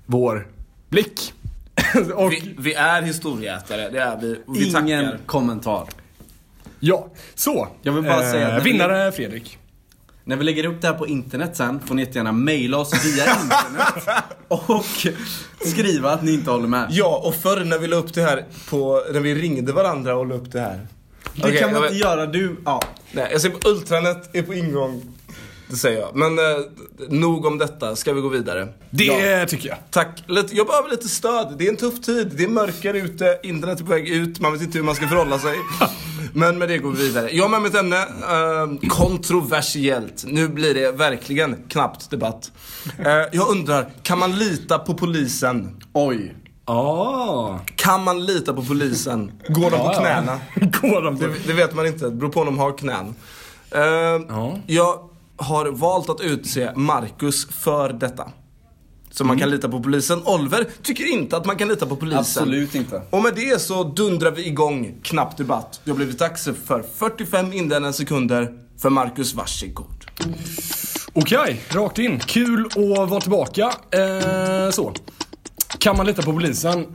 vår 0.06 0.46
blick. 0.88 1.32
Och 2.14 2.32
Vi, 2.32 2.54
vi 2.58 2.74
är 2.74 3.02
historieätare, 3.02 3.90
det 3.90 3.98
är 4.00 4.16
vi. 4.20 4.40
Och 4.46 4.56
vi 4.56 4.68
Ingen 4.68 5.04
tackar. 5.04 5.18
kommentar. 5.26 5.84
ja, 6.80 7.08
så. 7.34 7.68
Jag 7.82 7.92
vill 7.92 8.04
bara 8.04 8.30
säga 8.30 8.48
att- 8.48 8.62
Vinnare 8.66 9.12
Fredrik. 9.12 9.58
När 10.24 10.36
vi 10.36 10.44
lägger 10.44 10.66
upp 10.66 10.80
det 10.80 10.86
här 10.86 10.94
på 10.94 11.06
internet 11.06 11.56
sen 11.56 11.80
får 11.86 11.94
ni 11.94 12.02
jättegärna 12.02 12.32
mejla 12.32 12.78
oss 12.78 13.04
via 13.04 13.24
internet 13.24 14.24
och 14.48 14.84
skriva 15.66 16.10
att 16.10 16.22
ni 16.22 16.32
inte 16.34 16.50
håller 16.50 16.68
med. 16.68 16.86
Ja, 16.90 17.22
och 17.24 17.34
förr 17.34 17.64
när 17.64 17.78
vi 17.78 17.86
la 17.86 17.96
upp 17.96 18.14
det 18.14 18.22
här 18.22 18.44
på, 18.70 19.04
när 19.12 19.20
vi 19.20 19.34
ringde 19.34 19.72
varandra 19.72 20.14
och 20.16 20.26
la 20.26 20.34
upp 20.34 20.52
det 20.52 20.60
här. 20.60 20.86
Det 21.34 21.42
Okej, 21.42 21.58
kan 21.58 21.72
man 21.72 21.82
inte 21.82 21.94
göra. 21.96 22.26
Du, 22.26 22.56
ja. 22.64 22.82
Nej, 23.12 23.28
jag 23.32 23.40
säger 23.40 23.66
ultranet 23.68 24.36
är 24.36 24.42
på 24.42 24.54
ingång. 24.54 25.02
Det 25.72 25.78
säger 25.78 26.00
jag. 26.00 26.16
Men 26.16 26.38
eh, 26.38 26.44
nog 27.08 27.46
om 27.46 27.58
detta, 27.58 27.96
ska 27.96 28.12
vi 28.12 28.20
gå 28.20 28.28
vidare? 28.28 28.68
Det 28.90 29.46
tycker 29.46 29.68
jag. 29.68 29.78
Tack. 29.90 30.24
Jag 30.26 30.66
behöver 30.66 30.90
lite 30.90 31.08
stöd. 31.08 31.54
Det 31.58 31.66
är 31.66 31.70
en 31.70 31.76
tuff 31.76 32.00
tid. 32.00 32.32
Det 32.36 32.44
är 32.44 32.48
mörker 32.48 32.94
ute, 32.94 33.38
internet 33.42 33.80
är 33.80 33.84
på 33.84 33.90
väg 33.90 34.08
ut, 34.08 34.40
man 34.40 34.52
vet 34.52 34.62
inte 34.62 34.78
hur 34.78 34.84
man 34.84 34.94
ska 34.94 35.08
förhålla 35.08 35.38
sig. 35.38 35.54
Men 36.32 36.58
med 36.58 36.68
det 36.68 36.78
går 36.78 36.90
vi 36.90 37.06
vidare. 37.06 37.28
Jag 37.32 37.44
har 37.44 37.48
med 37.48 37.60
mig 37.62 37.70
ett 37.70 37.76
ämne, 37.76 37.96
eh, 37.96 38.88
kontroversiellt. 38.88 40.24
Nu 40.26 40.48
blir 40.48 40.74
det 40.74 40.92
verkligen 40.92 41.56
knappt 41.68 42.10
debatt. 42.10 42.52
Eh, 42.98 43.12
jag 43.32 43.48
undrar, 43.48 43.90
kan 44.02 44.18
man 44.18 44.38
lita 44.38 44.78
på 44.78 44.94
polisen? 44.94 45.82
Oj. 45.92 46.34
Ah. 46.64 47.58
Kan 47.76 48.04
man 48.04 48.24
lita 48.26 48.54
på 48.54 48.62
polisen? 48.62 49.32
Går 49.48 49.70
de 49.70 49.78
på 49.78 49.92
knäna? 50.00 50.40
Går 50.54 51.02
de 51.02 51.18
på... 51.18 51.26
Det, 51.26 51.34
det 51.46 51.52
vet 51.52 51.74
man 51.74 51.86
inte, 51.86 52.04
det 52.04 52.10
beror 52.10 52.30
på 52.30 52.40
om 52.40 52.46
de 52.46 52.58
har 52.58 52.78
knän. 52.78 53.14
Eh, 53.70 54.60
Jag 54.66 55.11
har 55.42 55.66
valt 55.66 56.10
att 56.10 56.20
utse 56.20 56.72
Marcus 56.76 57.46
för 57.46 57.92
detta. 57.92 58.28
Så 59.10 59.24
man 59.24 59.38
kan 59.38 59.50
lita 59.50 59.68
på 59.68 59.80
polisen. 59.82 60.22
Oliver 60.24 60.66
tycker 60.82 61.12
inte 61.12 61.36
att 61.36 61.46
man 61.46 61.56
kan 61.56 61.68
lita 61.68 61.86
på 61.86 61.96
polisen. 61.96 62.18
Absolut 62.18 62.74
inte. 62.74 63.02
Och 63.10 63.22
med 63.22 63.34
det 63.34 63.60
så 63.60 63.84
dundrar 63.84 64.30
vi 64.30 64.46
igång 64.46 64.94
knapp 65.02 65.36
debatt. 65.36 65.80
Jag 65.84 65.92
har 65.92 65.96
blivit 65.96 66.18
tax 66.18 66.44
för 66.64 66.84
45 66.94 67.52
inledande 67.52 67.92
sekunder 67.92 68.52
för 68.78 68.90
Marcus 68.90 69.34
Varsågod. 69.34 70.04
Okej, 71.12 71.60
rakt 71.68 71.98
in. 71.98 72.18
Kul 72.18 72.66
att 72.66 73.10
vara 73.10 73.20
tillbaka. 73.20 73.72
Eh, 73.90 74.70
så. 74.70 74.92
Kan 75.78 75.96
man 75.96 76.06
lita 76.06 76.22
på 76.22 76.32
polisen? 76.32 76.86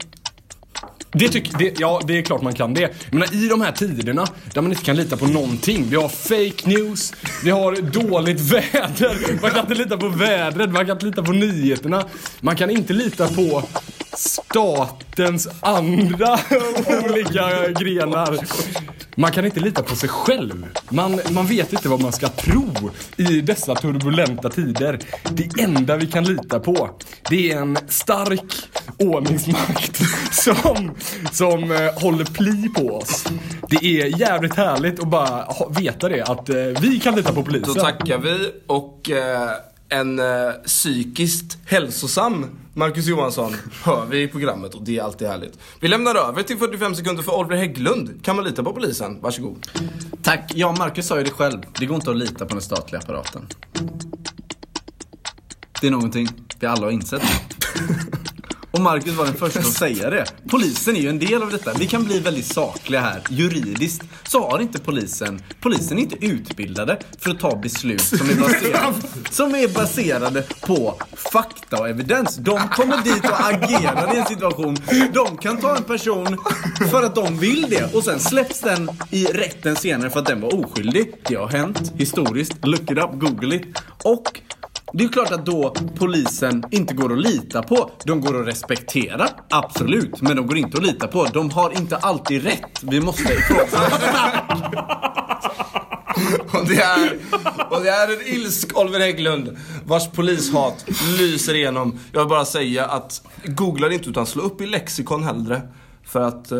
Det 1.20 1.30
tycker, 1.30 1.58
det, 1.58 1.80
ja, 1.80 2.02
det 2.08 2.18
är 2.18 2.22
klart 2.22 2.42
man 2.42 2.54
kan 2.54 2.74
det. 2.74 2.82
Jag 2.82 3.14
menar, 3.14 3.36
i 3.36 3.48
de 3.48 3.62
här 3.62 3.72
tiderna 3.72 4.28
där 4.54 4.62
man 4.62 4.72
inte 4.72 4.84
kan 4.84 4.96
lita 4.96 5.18
på 5.18 5.28
någonting. 5.28 5.86
Vi 5.90 5.96
har 5.96 6.10
fake 6.10 6.70
news, 6.70 7.14
vi 7.44 7.50
har 7.50 7.76
dåligt 7.76 8.40
väder. 8.40 9.42
Man 9.42 9.52
kan 9.52 9.60
inte 9.60 9.74
lita 9.74 9.98
på 9.98 10.10
vädret, 10.10 10.70
man 10.70 10.86
kan 10.86 10.96
inte 10.96 11.06
lita 11.06 11.24
på 11.24 11.32
nyheterna. 11.32 12.06
Man 12.40 12.56
kan 12.56 12.70
inte 12.70 12.94
lita 12.94 13.28
på 13.28 13.64
statens 14.18 15.48
andra 15.62 16.40
olika 17.04 17.72
grenar. 17.80 18.38
Man 19.20 19.32
kan 19.32 19.46
inte 19.46 19.60
lita 19.60 19.84
på 19.84 19.96
sig 19.96 20.10
själv. 20.10 20.66
Man, 20.90 21.20
man 21.32 21.46
vet 21.48 21.74
inte 21.74 21.90
vad 21.90 22.02
man 22.02 22.12
ska 22.12 22.30
tro 22.30 22.92
i 23.18 23.42
dessa 23.42 23.76
turbulenta 23.76 24.50
tider. 24.50 25.00
Det 25.32 25.62
enda 25.62 25.98
vi 25.98 26.08
kan 26.08 26.24
lita 26.24 26.60
på, 26.60 26.90
det 27.30 27.52
är 27.52 27.58
en 27.58 27.78
stark 27.88 28.54
ordningsmakt 29.00 30.02
som, 30.32 30.92
som 31.32 31.72
eh, 31.72 32.02
håller 32.02 32.26
pli 32.26 32.70
på 32.70 32.96
oss. 32.96 33.26
Det 33.70 33.86
är 34.02 34.20
jävligt 34.20 34.56
härligt 34.56 35.00
att 35.00 35.08
bara 35.08 35.44
ha, 35.44 35.70
veta 35.70 36.10
det, 36.10 36.24
att 36.24 36.50
eh, 36.50 36.56
vi 36.56 37.00
kan 37.00 37.16
lita 37.16 37.34
på 37.34 37.44
polisen. 37.44 37.74
Då 37.74 37.82
tackar 37.82 38.18
vi 38.18 38.52
och 38.68 39.10
eh, 39.10 39.50
en 39.90 40.20
eh, 40.20 40.52
psykiskt 40.66 41.58
hälsosam 41.66 42.46
Marcus 42.78 43.06
Johansson 43.08 43.54
hör 43.84 44.06
vi 44.06 44.22
i 44.22 44.28
programmet 44.28 44.74
och 44.74 44.82
det 44.82 44.98
är 44.98 45.04
alltid 45.04 45.28
härligt. 45.28 45.60
Vi 45.80 45.88
lämnar 45.88 46.16
över 46.16 46.44
till 46.44 46.58
45 46.58 46.96
sekunder 46.96 47.24
för 47.24 47.36
Oliver 47.36 47.56
Hägglund. 47.56 48.24
Kan 48.24 48.36
man 48.36 48.46
lita 48.46 48.64
på 48.64 48.74
polisen? 48.74 49.22
Varsågod. 49.22 49.68
Tack. 50.24 50.52
Ja, 50.56 50.76
Marcus 50.78 51.08
sa 51.08 51.18
ju 51.18 51.24
det 51.24 51.32
själv. 51.32 51.62
Det 51.80 51.86
går 51.86 51.96
inte 51.96 52.12
att 52.12 52.18
lita 52.18 52.46
på 52.46 52.54
den 52.54 52.62
statliga 52.62 53.02
apparaten. 53.02 53.48
Det 55.82 55.88
är 55.88 55.92
någonting 55.92 56.28
vi 56.60 56.68
alla 56.68 56.86
har 56.86 56.92
insett. 56.92 57.22
Och 58.78 58.84
Marcus 58.84 59.14
var 59.16 59.26
den 59.26 59.34
första 59.34 59.60
att 59.60 59.66
säga 59.66 60.10
det. 60.10 60.26
Polisen 60.50 60.96
är 60.96 61.00
ju 61.00 61.10
en 61.10 61.20
del 61.20 61.42
av 61.42 61.50
detta. 61.50 61.74
Vi 61.74 61.88
kan 61.88 62.04
bli 62.04 62.20
väldigt 62.20 62.46
sakliga 62.46 63.02
här. 63.02 63.22
Juridiskt 63.30 64.04
så 64.28 64.50
har 64.50 64.60
inte 64.60 64.80
polisen, 64.80 65.42
polisen 65.62 65.98
är 65.98 66.02
inte 66.02 66.26
utbildade 66.26 67.00
för 67.20 67.32
att 67.32 67.40
ta 67.40 67.56
beslut 67.56 68.02
som 68.02 68.30
är 68.30 68.36
baserade, 68.36 68.96
som 69.30 69.56
är 69.56 69.68
baserade 69.68 70.44
på 70.62 70.96
fakta 71.14 71.80
och 71.80 71.90
evidens. 71.90 72.36
De 72.36 72.60
kommer 72.60 72.98
dit 73.04 73.24
och 73.24 73.48
agerar 73.48 74.16
i 74.16 74.20
en 74.20 74.26
situation. 74.26 74.78
De 75.14 75.38
kan 75.38 75.58
ta 75.58 75.78
en 75.78 75.84
person 75.84 76.38
för 76.92 77.04
att 77.04 77.16
de 77.16 77.38
vill 77.40 77.66
det 77.70 77.96
och 77.96 78.04
sen 78.04 78.20
släpps 78.20 78.62
den 78.62 78.90
i 79.12 79.26
rätten 79.26 79.76
senare 79.76 80.10
för 80.10 80.20
att 80.20 80.26
den 80.26 80.42
var 80.42 80.60
oskyldig. 80.60 81.14
Det 81.28 81.36
har 81.36 81.48
hänt 81.48 81.94
historiskt. 81.98 82.66
Look 82.66 82.92
it 82.92 82.98
up, 82.98 83.12
google 83.14 83.56
it. 83.56 83.78
Och 84.04 84.42
det 84.94 85.04
är 85.04 85.08
klart 85.08 85.32
att 85.32 85.46
då 85.46 85.74
polisen 85.96 86.64
inte 86.72 86.94
går 86.94 87.14
att 87.14 87.20
lita 87.20 87.64
på. 87.64 87.92
De 88.06 88.22
går 88.22 88.42
att 88.42 88.48
respektera, 88.48 89.30
absolut. 89.50 90.22
Men 90.22 90.36
de 90.36 90.48
går 90.48 90.58
inte 90.58 90.78
att 90.78 90.86
lita 90.86 91.08
på. 91.08 91.26
De 91.26 91.50
har 91.50 91.78
inte 91.78 91.98
alltid 91.98 92.44
rätt. 92.44 92.84
Vi 92.84 93.02
måste 93.02 93.34
ifrågasätta. 93.34 94.32
Och 96.54 96.68
det 96.68 96.82
är, 96.82 97.18
och 97.70 97.84
det 97.84 97.90
är 97.90 98.08
en 98.08 98.28
ilsk 98.36 98.78
Oliver 98.78 99.00
Hägglund 99.00 99.58
vars 99.86 100.12
polishat 100.12 100.86
lyser 101.20 101.54
igenom. 101.56 102.00
Jag 102.12 102.20
vill 102.20 102.30
bara 102.30 102.46
säga 102.46 102.86
att 102.86 103.22
googla 103.46 103.92
inte 103.92 104.10
utan 104.10 104.26
slå 104.26 104.44
upp 104.44 104.62
i 104.62 104.66
lexikon 104.66 105.24
hellre. 105.24 105.62
För 106.08 106.22
att, 106.22 106.52
eh, 106.52 106.58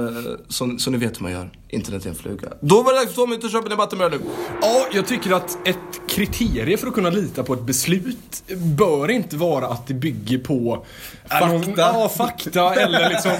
så, 0.50 0.76
så 0.80 0.92
ni 0.92 0.98
vet 0.98 1.18
hur 1.18 1.24
man 1.24 1.32
gör. 1.32 1.50
Internet 1.70 2.06
är 2.06 2.10
en 2.10 2.16
fluga. 2.16 2.48
Då 2.62 2.82
var 2.82 2.94
det 2.94 3.00
dags 3.00 3.10
för 3.10 3.16
två 3.16 3.28
minuter 3.28 3.50
köpa 3.50 3.70
debatten 3.70 4.00
börjar 4.00 4.12
nu. 4.12 4.20
Ja, 4.62 4.86
jag 4.94 5.08
tycker 5.08 5.32
att 5.32 5.68
ett 5.68 6.02
kriterie 6.08 6.78
för 6.78 6.88
att 6.88 6.94
kunna 6.94 7.10
lita 7.10 7.44
på 7.44 7.54
ett 7.54 7.62
beslut 7.62 8.44
bör 8.78 9.12
inte 9.12 9.38
vara 9.38 9.68
att 9.68 9.88
det 9.88 9.94
bygger 9.94 10.38
på 10.38 10.86
Fakta. 11.30 11.72
ja, 11.78 12.10
fakta 12.18 12.76
eller 12.76 13.10
liksom 13.10 13.32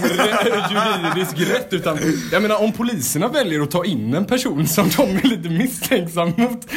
juridisk 0.72 1.50
rätt. 1.54 1.74
Utan 1.74 1.98
jag 2.32 2.42
menar 2.42 2.64
om 2.64 2.72
poliserna 2.72 3.28
väljer 3.28 3.62
att 3.62 3.72
ta 3.72 3.86
in 3.86 4.14
en 4.14 4.26
person 4.26 4.68
som 4.68 4.90
de 4.98 5.02
är 5.04 5.28
lite 5.28 5.50
misstänksam 5.50 6.34
mot. 6.38 6.68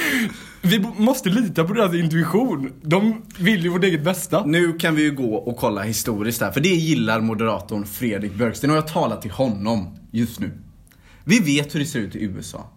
Vi 0.63 0.79
måste 0.97 1.29
lita 1.29 1.65
på 1.65 1.75
deras 1.75 1.95
intuition. 1.95 2.73
De 2.83 3.23
vill 3.39 3.63
ju 3.63 3.69
vårt 3.69 3.85
eget 3.85 4.05
bästa. 4.05 4.45
Nu 4.47 4.73
kan 4.73 4.95
vi 4.95 5.03
ju 5.03 5.11
gå 5.11 5.35
och 5.35 5.57
kolla 5.57 5.83
historiskt 5.83 6.41
här, 6.41 6.53
för 6.53 6.61
det 6.61 6.69
gillar 6.69 7.21
moderatorn 7.21 7.87
Fredrik 7.87 8.35
Björksten 8.35 8.71
och 8.71 8.77
jag 8.77 8.89
talar 8.89 9.17
till 9.17 9.31
honom 9.31 9.99
just 10.11 10.41
nu. 10.41 10.53
Vi 11.25 11.39
vet 11.39 11.75
hur 11.75 11.81
det 11.81 11.87
ser 11.87 12.01
ut 12.01 12.17
i 12.17 12.25
USA. 12.25 12.71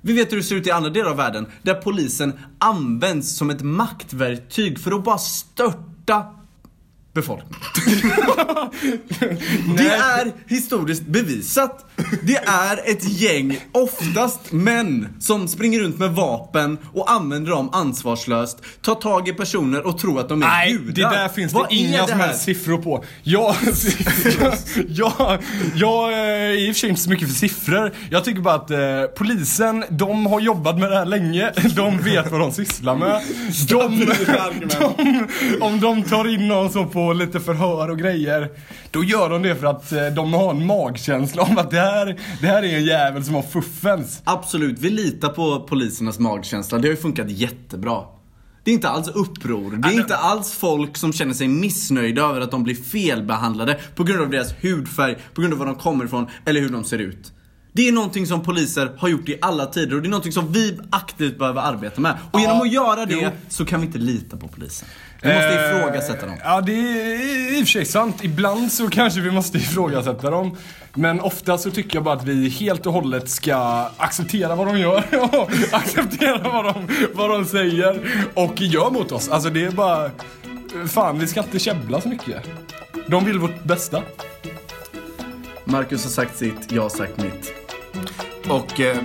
Vi 0.00 0.12
vet 0.12 0.32
hur 0.32 0.36
det 0.36 0.42
ser 0.42 0.56
ut 0.56 0.66
i 0.66 0.70
andra 0.70 0.90
delar 0.90 1.10
av 1.10 1.16
världen, 1.16 1.46
där 1.62 1.74
polisen 1.74 2.32
används 2.58 3.36
som 3.36 3.50
ett 3.50 3.62
maktverktyg 3.62 4.78
för 4.78 4.92
att 4.92 5.04
bara 5.04 5.18
störta 5.18 6.26
befolkningen. 7.14 7.60
Det 9.76 9.88
är 9.88 10.32
historiskt 10.46 11.06
bevisat. 11.06 11.86
Det 12.22 12.36
är 12.36 12.90
ett 12.90 13.20
gäng, 13.20 13.58
oftast 13.72 14.52
män, 14.52 15.08
som 15.20 15.48
springer 15.48 15.80
runt 15.80 15.98
med 15.98 16.10
vapen 16.10 16.78
och 16.92 17.10
använder 17.10 17.50
dem 17.50 17.70
ansvarslöst, 17.72 18.58
tar 18.82 18.94
tag 18.94 19.28
i 19.28 19.32
personer 19.32 19.86
och 19.86 19.98
tror 19.98 20.20
att 20.20 20.28
de 20.28 20.42
är 20.42 20.46
Nej, 20.46 20.72
gudar. 20.72 21.10
det 21.10 21.16
där 21.16 21.28
finns 21.28 21.52
Vad 21.52 21.68
det 21.68 21.74
inga 21.74 22.06
som 22.06 22.20
helst 22.20 22.42
siffror 22.42 22.78
på. 22.78 23.04
Jag, 23.22 23.54
jag, 24.88 24.88
jag, 24.88 25.38
jag 25.74 26.12
är 26.12 26.50
i 26.50 26.70
och 26.70 26.74
för 26.74 26.80
sig 26.80 26.88
inte 26.88 27.02
så 27.02 27.10
mycket 27.10 27.28
för 27.28 27.34
siffror. 27.34 27.92
Jag 28.10 28.24
tycker 28.24 28.40
bara 28.40 28.54
att 28.54 28.70
eh, 28.70 28.78
polisen, 29.16 29.84
de 29.88 30.26
har 30.26 30.40
jobbat 30.40 30.78
med 30.78 30.90
det 30.90 30.96
här 30.96 31.06
länge. 31.06 31.52
De 31.76 31.98
vet 31.98 32.30
vad 32.30 32.40
de 32.40 32.52
sysslar 32.52 32.96
med. 32.96 33.20
De, 33.68 34.06
de, 34.68 35.26
om 35.60 35.80
de 35.80 36.02
tar 36.02 36.34
in 36.34 36.48
någon 36.48 36.72
så 36.72 36.84
på 36.84 37.01
lite 37.12 37.40
förhör 37.40 37.90
och 37.90 37.98
grejer, 37.98 38.50
då 38.90 39.04
gör 39.04 39.30
de 39.30 39.42
det 39.42 39.56
för 39.56 39.66
att 39.66 39.92
eh, 39.92 40.06
de 40.06 40.34
har 40.34 40.50
en 40.50 40.66
magkänsla 40.66 41.42
om 41.42 41.58
att 41.58 41.70
det 41.70 41.80
här, 41.80 42.20
det 42.40 42.46
här 42.46 42.62
är 42.62 42.76
en 42.76 42.84
jävel 42.84 43.24
som 43.24 43.34
har 43.34 43.42
fuffens. 43.42 44.22
Absolut, 44.24 44.78
vi 44.78 44.90
litar 44.90 45.28
på 45.28 45.60
polisernas 45.60 46.18
magkänsla. 46.18 46.78
Det 46.78 46.88
har 46.88 46.94
ju 46.94 47.00
funkat 47.00 47.30
jättebra. 47.30 48.04
Det 48.64 48.70
är 48.70 48.74
inte 48.74 48.88
alls 48.88 49.08
uppror. 49.08 49.70
Det 49.70 49.88
är 49.88 49.92
inte 49.92 50.16
alls 50.16 50.52
folk 50.52 50.96
som 50.96 51.12
känner 51.12 51.34
sig 51.34 51.48
missnöjda 51.48 52.22
över 52.22 52.40
att 52.40 52.50
de 52.50 52.64
blir 52.64 52.74
felbehandlade 52.74 53.80
på 53.94 54.04
grund 54.04 54.22
av 54.22 54.30
deras 54.30 54.54
hudfärg, 54.60 55.16
på 55.34 55.40
grund 55.40 55.52
av 55.52 55.58
var 55.58 55.66
de 55.66 55.74
kommer 55.74 56.04
ifrån 56.04 56.26
eller 56.44 56.60
hur 56.60 56.68
de 56.68 56.84
ser 56.84 56.98
ut. 56.98 57.32
Det 57.74 57.88
är 57.88 57.92
någonting 57.92 58.26
som 58.26 58.42
poliser 58.42 58.92
har 58.98 59.08
gjort 59.08 59.28
i 59.28 59.38
alla 59.40 59.66
tider 59.66 59.96
och 59.96 60.02
det 60.02 60.08
är 60.08 60.10
någonting 60.10 60.32
som 60.32 60.52
vi 60.52 60.78
aktivt 60.90 61.38
behöver 61.38 61.62
arbeta 61.62 62.00
med. 62.00 62.14
Och 62.30 62.40
genom 62.40 62.60
att 62.60 62.72
göra 62.72 63.06
det 63.06 63.32
så 63.48 63.64
kan 63.64 63.80
vi 63.80 63.86
inte 63.86 63.98
lita 63.98 64.36
på 64.36 64.48
polisen. 64.48 64.88
Vi 65.22 65.28
måste 65.28 65.48
Eh, 65.48 65.78
ifrågasätta 65.78 66.26
dem. 66.26 66.36
Ja, 66.44 66.60
det 66.60 66.72
är 66.72 67.58
i 67.58 67.62
och 67.62 67.66
för 67.66 67.72
sig 67.72 67.84
sant. 67.84 68.24
Ibland 68.24 68.72
så 68.72 68.88
kanske 68.88 69.20
vi 69.20 69.30
måste 69.30 69.58
ifrågasätta 69.58 70.30
dem. 70.30 70.56
Men 70.94 71.20
ofta 71.20 71.58
så 71.58 71.70
tycker 71.70 71.96
jag 71.96 72.04
bara 72.04 72.14
att 72.14 72.24
vi 72.24 72.48
helt 72.48 72.86
och 72.86 72.92
hållet 72.92 73.30
ska 73.30 73.56
acceptera 73.96 74.54
vad 74.54 74.66
de 74.66 74.78
gör. 74.78 74.98
acceptera 75.72 76.38
vad 76.52 76.64
de, 76.64 76.88
vad 77.14 77.30
de 77.30 77.44
säger 77.44 78.00
och 78.34 78.60
gör 78.60 78.90
mot 78.90 79.12
oss. 79.12 79.28
Alltså 79.28 79.50
det 79.50 79.64
är 79.64 79.70
bara... 79.70 80.10
Fan, 80.88 81.18
vi 81.18 81.26
ska 81.26 81.40
inte 81.40 81.58
käbbla 81.58 82.00
så 82.00 82.08
mycket. 82.08 82.42
De 83.06 83.24
vill 83.24 83.38
vårt 83.38 83.64
bästa. 83.64 84.02
Marcus 85.64 86.04
har 86.04 86.10
sagt 86.10 86.36
sitt, 86.38 86.72
jag 86.72 86.82
har 86.82 86.88
sagt 86.88 87.22
mitt. 87.22 87.61
Och 88.48 88.80
eh, 88.80 88.96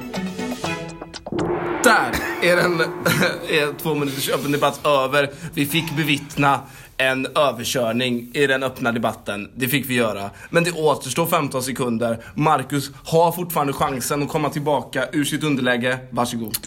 där 1.83 2.11
är 2.41 2.55
den 2.55 2.81
är 3.49 3.79
två 3.79 3.95
minuters 3.95 4.29
öppen 4.29 4.51
debatt 4.51 4.85
över. 4.85 5.31
Vi 5.53 5.65
fick 5.65 5.95
bevittna 5.95 6.59
en 6.97 7.25
överkörning 7.25 8.31
i 8.33 8.47
den 8.47 8.63
öppna 8.63 8.91
debatten. 8.91 9.51
Det 9.55 9.67
fick 9.67 9.89
vi 9.89 9.93
göra. 9.93 10.29
Men 10.49 10.63
det 10.63 10.71
återstår 10.71 11.25
15 11.25 11.63
sekunder. 11.63 12.23
Marcus 12.35 12.91
har 13.05 13.31
fortfarande 13.31 13.73
chansen 13.73 14.23
att 14.23 14.29
komma 14.29 14.49
tillbaka 14.49 15.07
ur 15.11 15.23
sitt 15.23 15.43
underläge. 15.43 15.97
Varsågod. 16.09 16.57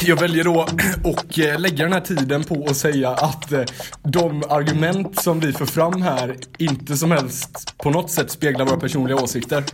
Jag 0.00 0.16
väljer 0.16 0.44
då 0.44 0.62
att 1.04 1.38
eh, 1.38 1.60
lägga 1.60 1.84
den 1.84 1.92
här 1.92 2.00
tiden 2.00 2.44
på 2.44 2.66
att 2.68 2.76
säga 2.76 3.10
att 3.10 3.52
eh, 3.52 3.64
de 4.02 4.42
argument 4.48 5.20
som 5.20 5.40
vi 5.40 5.52
för 5.52 5.66
fram 5.66 6.02
här 6.02 6.36
inte 6.58 6.96
som 6.96 7.10
helst 7.10 7.74
på 7.78 7.90
något 7.90 8.10
sätt 8.10 8.30
speglar 8.30 8.66
våra 8.66 8.80
personliga 8.80 9.16
åsikter. 9.16 9.64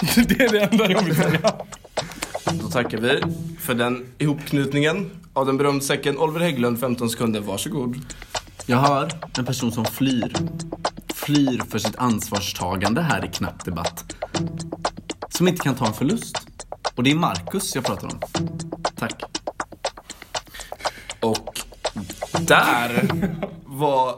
Det 0.28 0.44
är 0.44 0.52
det 0.52 0.60
enda 0.60 0.90
jag 0.90 1.02
vill 1.02 1.16
säga. 1.16 1.52
Då 2.44 2.68
tackar 2.68 2.98
vi 2.98 3.22
för 3.60 3.74
den 3.74 4.06
ihopknutningen 4.18 5.10
av 5.32 5.46
den 5.46 5.56
berömda 5.56 5.84
säcken. 5.84 6.18
Oliver 6.18 6.40
Hägglund, 6.40 6.80
15 6.80 7.10
sekunder. 7.10 7.40
Varsågod. 7.40 7.96
Jag 8.66 8.78
hör 8.78 9.12
en 9.38 9.44
person 9.44 9.72
som 9.72 9.84
flyr. 9.84 10.32
Flyr 11.14 11.62
för 11.70 11.78
sitt 11.78 11.96
ansvarstagande 11.96 13.00
här 13.00 13.24
i 13.24 13.28
knapp 13.28 13.64
debatt. 13.64 14.16
Som 15.28 15.48
inte 15.48 15.62
kan 15.62 15.74
ta 15.74 15.86
en 15.86 15.92
förlust. 15.92 16.38
Och 16.94 17.02
det 17.02 17.10
är 17.10 17.14
Marcus 17.14 17.74
jag 17.74 17.84
pratar 17.84 18.06
om. 18.06 18.20
Tack. 18.96 19.45
Där 22.48 23.08
var 23.66 24.08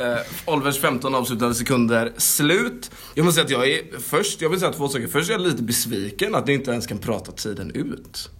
eh, 0.00 0.16
Olivers 0.46 0.78
15 0.80 1.14
avslutande 1.14 1.54
sekunder 1.54 2.12
slut. 2.16 2.90
Jag 3.14 3.24
måste 3.24 3.34
säga 3.34 3.44
att 3.44 3.68
jag 3.68 3.74
är 3.78 4.00
först, 4.00 4.40
jag 4.42 4.50
vill 4.50 4.60
säga 4.60 4.72
två 4.72 4.88
saker. 4.88 5.06
Först 5.06 5.28
är 5.28 5.32
jag 5.34 5.40
lite 5.40 5.62
besviken 5.62 6.34
att 6.34 6.46
ni 6.46 6.52
inte 6.54 6.70
ens 6.70 6.86
kan 6.86 6.98
prata 6.98 7.32
tiden 7.32 7.70
ut. 7.74 8.30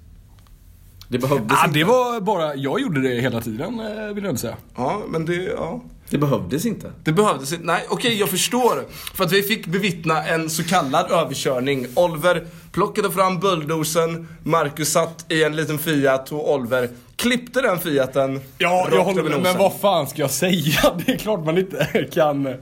Det 1.09 1.19
behövdes 1.19 1.59
Ah, 1.61 1.67
inte. 1.67 1.79
det 1.79 1.85
var 1.85 2.21
bara, 2.21 2.55
jag 2.55 2.81
gjorde 2.81 3.00
det 3.03 3.21
hela 3.21 3.41
tiden 3.41 3.81
eh, 3.81 4.14
vill 4.14 4.25
jag 4.25 4.31
inte 4.33 4.41
säga. 4.41 4.57
Ja, 4.76 5.03
men 5.09 5.25
det, 5.26 5.35
ja. 5.35 5.81
Det 6.11 6.19
behövdes 6.19 6.67
inte. 6.67 6.93
Det 7.05 7.12
behövdes 7.12 7.53
inte. 7.53 7.64
Nej, 7.64 7.87
okej, 7.88 8.14
jag 8.19 8.29
förstår. 8.29 8.85
För 9.14 9.25
att 9.25 9.33
vi 9.33 9.43
fick 9.43 9.67
bevittna 9.67 10.25
en 10.26 10.50
så 10.50 10.64
kallad 10.64 11.11
överkörning. 11.11 11.87
Oliver 11.95 12.47
plockade 12.73 13.11
fram 13.11 13.41
bulldozern, 13.41 14.26
Marcus 14.45 14.93
satt 14.93 15.25
i 15.33 15.43
en 15.45 15.57
liten 15.57 15.79
Fiat 15.79 16.33
och 16.33 16.55
Oliver 16.55 16.88
klippte 17.16 17.61
den 17.61 17.78
Fiaten 17.78 18.40
Ja, 18.59 18.88
jag 18.92 19.04
håller 19.04 19.23
med. 19.23 19.40
Men 19.40 19.59
vad 19.59 19.73
fan 19.80 20.06
ska 20.06 20.23
jag 20.23 20.30
säga? 20.30 20.80
Det 21.06 21.12
är 21.12 21.18
klart 21.18 21.44
man 21.44 21.59
inte 21.59 22.06
kan 22.12 22.54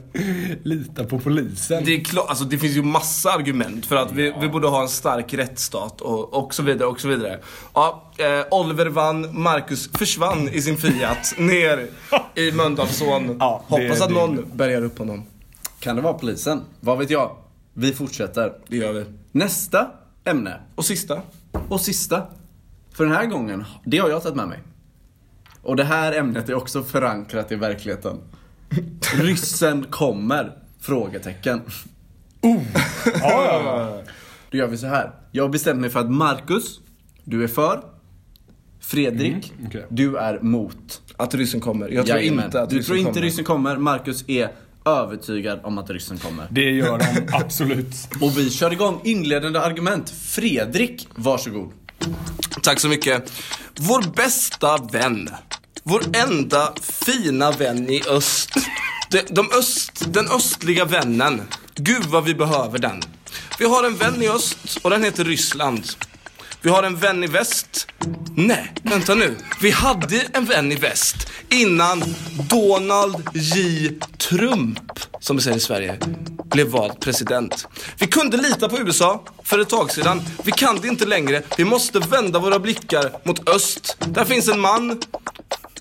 lita 0.63 1.03
på 1.03 1.19
polisen. 1.19 1.83
Det 1.85 1.95
är 1.95 2.03
klart, 2.03 2.25
alltså 2.29 2.43
det 2.45 2.57
finns 2.57 2.73
ju 2.77 2.83
massa 2.83 3.31
argument 3.31 3.85
för 3.85 3.95
att 3.95 4.11
vi, 4.11 4.33
vi 4.41 4.49
borde 4.49 4.67
ha 4.67 4.81
en 4.81 4.89
stark 4.89 5.33
rättsstat 5.33 6.01
och, 6.01 6.33
och 6.33 6.53
så 6.53 6.63
vidare 6.63 6.87
och 6.89 7.01
så 7.01 7.07
vidare. 7.07 7.39
Ja, 7.73 8.11
eh, 8.17 8.45
Oliver 8.59 8.85
vann, 8.85 9.41
Marcus 9.41 9.89
försvann 9.93 10.49
i 10.49 10.61
sin 10.61 10.77
Fiat 10.77 11.33
ner 11.37 11.87
i 12.35 12.51
Mölndalsån. 12.51 13.37
Ja, 13.39 13.63
det- 13.69 13.75
Hoppas 13.75 14.01
att 14.01 14.07
det- 14.09 14.13
någon 14.15 14.45
bärgar 14.53 14.83
upp 14.83 14.97
honom. 14.99 15.23
Kan 15.79 15.95
det 15.95 16.01
vara 16.01 16.13
polisen? 16.13 16.61
Vad 16.79 16.97
vet 16.97 17.09
jag? 17.09 17.35
Vi 17.73 17.93
fortsätter. 17.93 18.53
Det 18.67 18.77
gör 18.77 18.93
vi. 18.93 19.05
Nästa 19.31 19.87
ämne. 20.25 20.59
Och 20.75 20.85
sista. 20.85 21.21
Och 21.69 21.81
sista. 21.81 22.21
För 22.93 23.03
den 23.05 23.13
här 23.13 23.25
gången, 23.25 23.63
det 23.85 23.97
har 23.97 24.09
jag 24.09 24.23
tagit 24.23 24.35
med 24.35 24.47
mig. 24.47 24.59
Och 25.61 25.75
det 25.75 25.83
här 25.83 26.11
ämnet 26.13 26.49
är 26.49 26.53
också 26.53 26.83
förankrat 26.83 27.51
i 27.51 27.55
verkligheten. 27.55 28.17
Ryssen 29.15 29.83
kommer? 29.89 30.57
Frågetecken. 30.79 31.61
Då 34.51 34.57
gör 34.57 34.67
vi 34.67 34.77
så 34.77 34.87
här. 34.87 35.11
Jag 35.31 35.43
har 35.43 35.49
bestämt 35.49 35.79
mig 35.81 35.89
för 35.89 35.99
att 35.99 36.11
Marcus, 36.11 36.79
du 37.23 37.43
är 37.43 37.47
för. 37.47 37.83
Fredrik, 38.79 39.53
okej. 39.67 39.85
du 39.89 40.17
är 40.17 40.39
mot. 40.39 41.01
Att 41.17 41.35
ryssen 41.35 41.61
kommer. 41.61 41.89
Jag 41.89 42.05
tror 42.05 42.17
Jajamän. 42.19 42.45
inte 42.45 42.61
att 42.61 42.69
Du 42.69 42.75
ryssen 42.77 42.85
tror 42.87 42.97
inte 42.97 43.11
kommer. 43.11 43.21
ryssen 43.25 43.45
kommer. 43.45 43.77
Marcus 43.77 44.23
är 44.27 44.51
övertygad 44.85 45.59
om 45.63 45.77
att 45.77 45.89
ryssen 45.89 46.17
kommer. 46.17 46.47
Det 46.51 46.71
gör 46.71 46.97
de 46.97 47.05
absolut. 47.31 47.95
Och 48.21 48.37
vi 48.37 48.49
kör 48.49 48.73
igång 48.73 49.01
inledande 49.03 49.59
argument. 49.59 50.09
Fredrik, 50.09 51.07
varsågod. 51.15 51.69
Tack 52.61 52.79
så 52.79 52.87
mycket. 52.87 53.31
Vår 53.79 54.01
bästa 54.15 54.77
vän. 54.77 55.29
Vår 55.83 56.03
enda 56.13 56.73
fina 57.05 57.51
vän 57.51 57.89
i 57.89 58.03
öst. 58.09 58.49
De, 59.11 59.21
de 59.29 59.51
öst, 59.51 60.03
den 60.07 60.27
östliga 60.27 60.85
vännen. 60.85 61.41
Gud 61.75 62.05
vad 62.05 62.23
vi 62.23 62.35
behöver 62.35 62.79
den. 62.79 63.01
Vi 63.59 63.65
har 63.65 63.83
en 63.83 63.95
vän 63.95 64.21
i 64.21 64.29
öst 64.29 64.77
och 64.81 64.89
den 64.89 65.03
heter 65.03 65.23
Ryssland. 65.23 65.83
Vi 66.61 66.69
har 66.69 66.83
en 66.83 66.95
vän 66.95 67.23
i 67.23 67.27
väst. 67.27 67.87
Nej, 68.35 68.73
vänta 68.83 69.15
nu. 69.15 69.37
Vi 69.61 69.71
hade 69.71 70.21
en 70.33 70.45
vän 70.45 70.71
i 70.71 70.75
väst 70.75 71.27
innan 71.49 72.03
Donald 72.49 73.29
J. 73.33 73.89
Trump, 74.17 74.99
som 75.19 75.35
vi 75.35 75.43
säger 75.43 75.57
i 75.57 75.59
Sverige, 75.59 75.99
blev 76.53 76.67
vald 76.67 76.99
president. 76.99 77.67
Vi 77.99 78.07
kunde 78.07 78.37
lita 78.37 78.69
på 78.69 78.79
USA 78.79 79.23
för 79.43 79.59
ett 79.59 79.69
tag 79.69 79.91
sedan. 79.91 80.21
Vi 80.43 80.51
kan 80.51 80.79
det 80.81 80.87
inte 80.87 81.05
längre. 81.05 81.41
Vi 81.57 81.65
måste 81.65 81.99
vända 81.99 82.39
våra 82.39 82.59
blickar 82.59 83.11
mot 83.23 83.49
öst. 83.49 83.97
Där 83.99 84.25
finns 84.25 84.47
en 84.47 84.59
man 84.59 85.01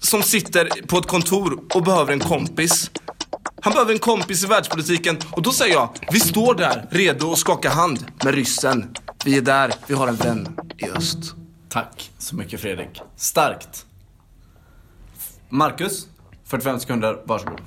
som 0.01 0.23
sitter 0.23 0.87
på 0.87 0.99
ett 0.99 1.07
kontor 1.07 1.61
och 1.75 1.83
behöver 1.83 2.13
en 2.13 2.21
kompis. 2.21 2.91
Han 3.61 3.73
behöver 3.73 3.93
en 3.93 3.99
kompis 3.99 4.45
i 4.45 4.47
världspolitiken 4.47 5.19
och 5.31 5.43
då 5.43 5.53
säger 5.53 5.75
jag, 5.75 5.89
vi 6.13 6.21
står 6.21 6.55
där 6.55 6.87
redo 6.91 7.33
att 7.33 7.39
skaka 7.39 7.71
hand 7.71 8.07
med 8.25 8.35
ryssen. 8.35 8.95
Vi 9.25 9.37
är 9.37 9.43
där, 9.43 9.75
vi 9.87 9.95
har 9.95 10.09
en 10.09 10.17
vän 10.17 10.57
i 10.79 10.91
öst. 10.91 11.19
Tack 11.69 12.11
så 12.19 12.37
mycket 12.37 12.61
Fredrik. 12.61 13.01
Starkt. 13.17 13.87
Marcus, 15.49 16.07
45 16.53 16.81
sekunder, 16.81 17.17
varsågod. 17.25 17.61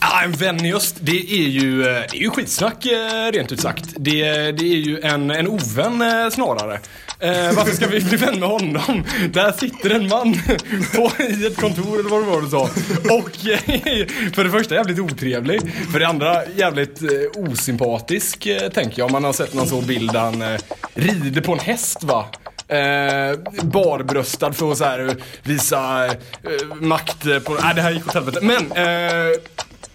Ja, 0.00 0.22
en 0.24 0.32
vän 0.32 0.64
i 0.64 0.74
öst, 0.74 0.96
det 1.00 1.32
är 1.32 1.48
ju, 1.48 1.80
eh, 1.80 1.86
det 1.86 2.16
är 2.16 2.20
ju 2.20 2.30
skitsnack 2.30 2.86
eh, 2.86 3.32
rent 3.32 3.52
ut 3.52 3.60
sagt. 3.60 3.84
Det, 3.96 4.22
det 4.52 4.64
är 4.64 4.76
ju 4.76 5.00
en, 5.00 5.30
en 5.30 5.48
ovän 5.48 6.02
eh, 6.02 6.30
snarare. 6.30 6.74
Eh, 7.18 7.52
varför 7.56 7.72
ska 7.72 7.86
vi 7.86 8.00
bli 8.00 8.16
vän 8.16 8.40
med 8.40 8.48
honom? 8.48 9.04
Där 9.32 9.52
sitter 9.52 9.90
en 9.90 10.08
man 10.08 10.34
på, 10.94 11.22
i 11.22 11.46
ett 11.46 11.56
kontor 11.56 12.00
eller 12.00 12.10
vad 12.10 12.22
det 12.22 12.30
var 12.30 12.42
du 12.42 12.48
sa. 12.48 12.62
Och 13.14 13.46
eh, 13.46 14.06
för 14.34 14.44
det 14.44 14.50
första 14.50 14.74
jävligt 14.74 14.98
otrevlig. 14.98 15.60
För 15.92 16.00
det 16.00 16.08
andra 16.08 16.46
jävligt 16.56 17.02
eh, 17.02 17.42
osympatisk 17.42 18.48
tänker 18.74 19.02
jag. 19.02 19.10
Man 19.10 19.24
har 19.24 19.32
sett 19.32 19.54
någon 19.54 19.66
så 19.66 19.80
bild 19.80 20.12
där 20.12 20.20
han 20.20 20.58
rider 20.94 21.40
på 21.40 21.52
en 21.52 21.58
häst 21.58 22.04
va. 22.04 22.26
Eh, 22.70 23.38
barbröstad 23.62 24.52
för 24.52 24.72
att 24.72 24.78
så 24.78 24.84
här, 24.84 25.16
visa 25.42 26.06
eh, 26.06 26.12
makt 26.80 27.44
på... 27.44 27.54
Nej, 27.62 27.74
det 27.74 27.82
här 27.82 27.90
gick 27.90 28.06
åt 28.06 28.14
helvete. 28.14 28.38
Men, 28.42 28.72
eh, 28.72 29.36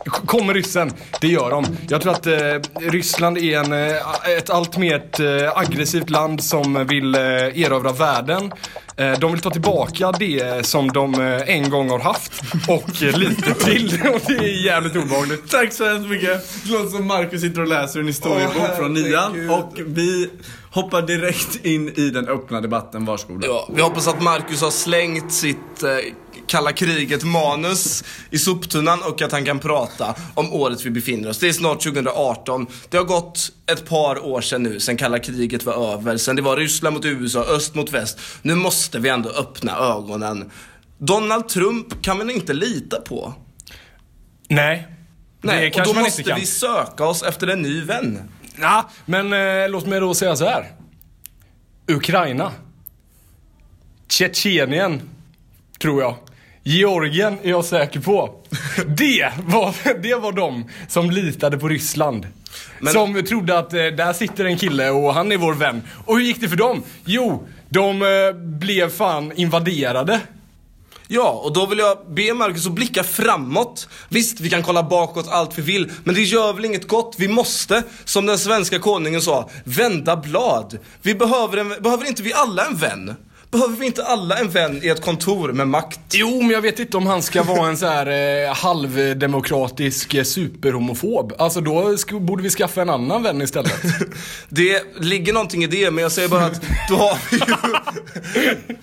kommer 0.06 0.54
ryssen? 0.54 0.92
Det 1.22 1.28
gör 1.28 1.50
de. 1.50 1.66
Jag 1.90 2.02
tror 2.02 2.12
att 2.12 2.28
eh, 2.28 2.34
Ryssland 2.80 3.38
är 3.38 3.60
en, 3.60 3.74
eh, 3.74 4.38
ett 4.38 4.50
allt 4.50 4.78
mer 4.78 4.96
eh, 5.20 5.58
aggressivt 5.58 6.10
land 6.10 6.44
som 6.44 6.88
vill 6.88 7.16
eh, 7.16 7.22
erövra 7.22 7.92
världen. 7.92 8.52
Eh, 8.98 9.20
de 9.20 9.32
vill 9.32 9.42
ta 9.42 9.50
tillbaka 9.50 10.12
det 10.12 10.66
som 10.66 10.92
de 10.92 11.14
eh, 11.14 11.50
en 11.50 11.70
gång 11.70 11.90
har 11.90 12.00
haft 12.00 12.32
och 12.68 13.04
eh, 13.04 13.18
lite 13.18 13.54
till. 13.54 13.86
Och 14.14 14.22
det 14.28 14.34
är 14.34 14.66
jävligt 14.66 14.96
obehagligt. 14.96 15.52
Tack 15.52 15.74
så 15.74 15.86
hemskt 15.86 16.10
mycket. 16.10 16.64
Det 16.66 16.72
låter 16.72 16.90
som 16.90 17.08
Marcus 17.08 17.42
sitter 17.42 17.62
och 17.62 17.68
läser 17.68 18.00
en 18.00 18.08
historiebok 18.08 18.56
Åh, 18.58 18.78
från 18.78 18.94
nian. 18.94 19.50
Och 19.50 19.74
vi 19.86 20.30
hoppar 20.72 21.02
direkt 21.02 21.66
in 21.66 21.90
i 21.96 22.10
den 22.10 22.28
öppna 22.28 22.62
debatten. 22.62 23.06
Varsågoda. 23.06 23.48
Ja, 23.48 23.70
vi 23.76 23.82
hoppas 23.82 24.08
att 24.08 24.22
Marcus 24.22 24.62
har 24.62 24.72
slängt 24.72 25.34
sitt 25.34 25.84
eh, 25.84 25.90
kalla 26.48 26.72
kriget-manus 26.72 28.04
i 28.32 28.38
soptunnan 28.38 29.00
och 29.04 29.22
att 29.22 29.32
han 29.32 29.46
kan 29.46 29.60
prata 29.60 30.16
om 30.34 30.54
året 30.54 30.86
vi 30.86 30.90
befinner 30.90 31.30
oss. 31.30 31.40
Det 31.40 31.48
är 31.48 31.54
snart 31.54 31.84
2018. 31.84 32.68
Det 32.90 32.98
har 32.98 33.04
gått 33.04 33.52
ett 33.72 33.90
par 33.90 34.26
år 34.26 34.42
sedan 34.42 34.64
nu, 34.64 34.80
sen 34.80 34.98
kalla 34.98 35.20
kriget 35.20 35.66
var 35.66 35.94
över. 35.94 36.18
Sen 36.18 36.36
det 36.36 36.42
var 36.42 36.58
Ryssland 36.58 36.96
mot 36.96 37.06
USA, 37.06 37.44
öst 37.44 37.76
mot 37.76 37.94
väst. 37.94 38.20
Nu 38.42 38.56
måste 38.56 39.00
vi 39.00 39.10
ändå 39.10 39.30
öppna 39.30 39.78
ögonen. 39.78 40.52
Donald 40.98 41.48
Trump 41.48 42.02
kan 42.02 42.28
vi 42.28 42.34
inte 42.34 42.54
lita 42.54 43.02
på. 43.02 43.34
Nej. 44.48 44.88
Nej, 45.42 45.72
och 45.76 45.82
då 45.86 45.94
man 45.94 46.04
måste 46.04 46.34
vi 46.34 46.46
söka 46.46 47.06
oss 47.06 47.24
efter 47.24 47.48
en 47.48 47.62
ny 47.62 47.82
vän. 47.82 48.30
Ja, 48.60 48.90
men 49.06 49.34
eh, 49.34 49.70
låt 49.70 49.86
mig 49.86 50.00
då 50.00 50.14
säga 50.14 50.36
så 50.36 50.46
här. 50.46 50.72
Ukraina. 51.88 52.52
Tjetjenien, 54.08 55.02
tror 55.80 56.02
jag. 56.02 56.16
Georgien 56.64 57.38
är 57.44 57.50
jag 57.50 57.66
säker 57.66 58.00
på. 58.00 58.36
Det 58.88 59.32
var, 59.46 60.02
det 60.02 60.16
var 60.16 60.32
de 60.32 60.70
som 60.88 61.12
litade 61.12 61.58
på 61.58 61.68
Ryssland. 61.68 62.28
Men- 62.80 62.94
Som 62.94 63.24
trodde 63.24 63.58
att 63.60 63.74
eh, 63.74 63.80
där 63.80 64.14
sitter 64.14 64.46
en 64.46 64.58
kille 64.58 64.90
och 64.90 65.14
han 65.14 65.32
är 65.32 65.38
vår 65.38 65.54
vän. 65.54 65.82
Och 66.06 66.16
hur 66.18 66.24
gick 66.26 66.42
det 66.42 66.50
för 66.50 66.56
dem? 66.56 66.84
Jo, 67.06 67.48
de 67.70 68.02
eh, 68.02 68.32
blev 68.42 68.90
fan 68.90 69.32
invaderade. 69.36 70.20
Ja, 71.08 71.30
och 71.44 71.54
då 71.54 71.66
vill 71.66 71.80
jag 71.80 71.98
be 72.10 72.34
Marcus 72.34 72.66
att 72.68 72.72
blicka 72.72 73.04
framåt. 73.04 73.90
Visst, 74.10 74.40
vi 74.40 74.50
kan 74.50 74.64
kolla 74.64 74.84
bakåt 74.84 75.28
allt 75.30 75.58
vi 75.58 75.62
vill, 75.62 75.92
men 76.04 76.16
det 76.16 76.22
gör 76.22 76.54
väl 76.54 76.66
inget 76.66 76.88
gott. 76.88 77.16
Vi 77.18 77.28
måste, 77.28 77.84
som 78.06 78.26
den 78.26 78.38
svenska 78.40 78.80
konungen 78.80 79.22
sa, 79.22 79.50
vända 79.64 80.16
blad. 80.16 80.80
Vi 81.02 81.16
behöver, 81.16 81.58
en, 81.58 81.70
behöver 81.82 82.06
inte 82.08 82.24
vi 82.24 82.34
alla 82.34 82.66
en 82.66 82.76
vän? 82.76 83.16
Behöver 83.56 83.76
vi 83.78 83.86
inte 83.86 84.04
alla 84.06 84.38
en 84.40 84.50
vän 84.50 84.80
i 84.84 84.88
ett 84.88 85.02
kontor 85.02 85.52
med 85.54 85.68
makt? 85.68 86.00
Jo, 86.12 86.42
men 86.42 86.50
jag 86.50 86.62
vet 86.62 86.80
inte 86.80 86.98
om 86.98 87.08
han 87.08 87.22
ska 87.22 87.44
vara 87.44 87.68
en 87.70 87.78
så 87.78 87.86
här 87.88 88.46
eh, 88.48 88.54
halvdemokratisk 88.56 90.14
eh, 90.14 90.24
superhomofob. 90.24 91.34
Alltså 91.38 91.62
då 91.62 91.96
borde 92.20 92.44
vi 92.44 92.50
skaffa 92.50 92.82
en 92.82 92.90
annan 92.90 93.24
vän 93.24 93.42
istället. 93.42 93.82
Det 94.50 94.84
ligger 95.00 95.34
någonting 95.34 95.64
i 95.64 95.68
det, 95.68 95.92
men 95.92 96.02
jag 96.02 96.12
säger 96.12 96.30
bara 96.30 96.46
att 96.46 96.62
då 96.90 96.96
har 96.96 97.18
vi 97.32 97.38
ju, 97.38 97.44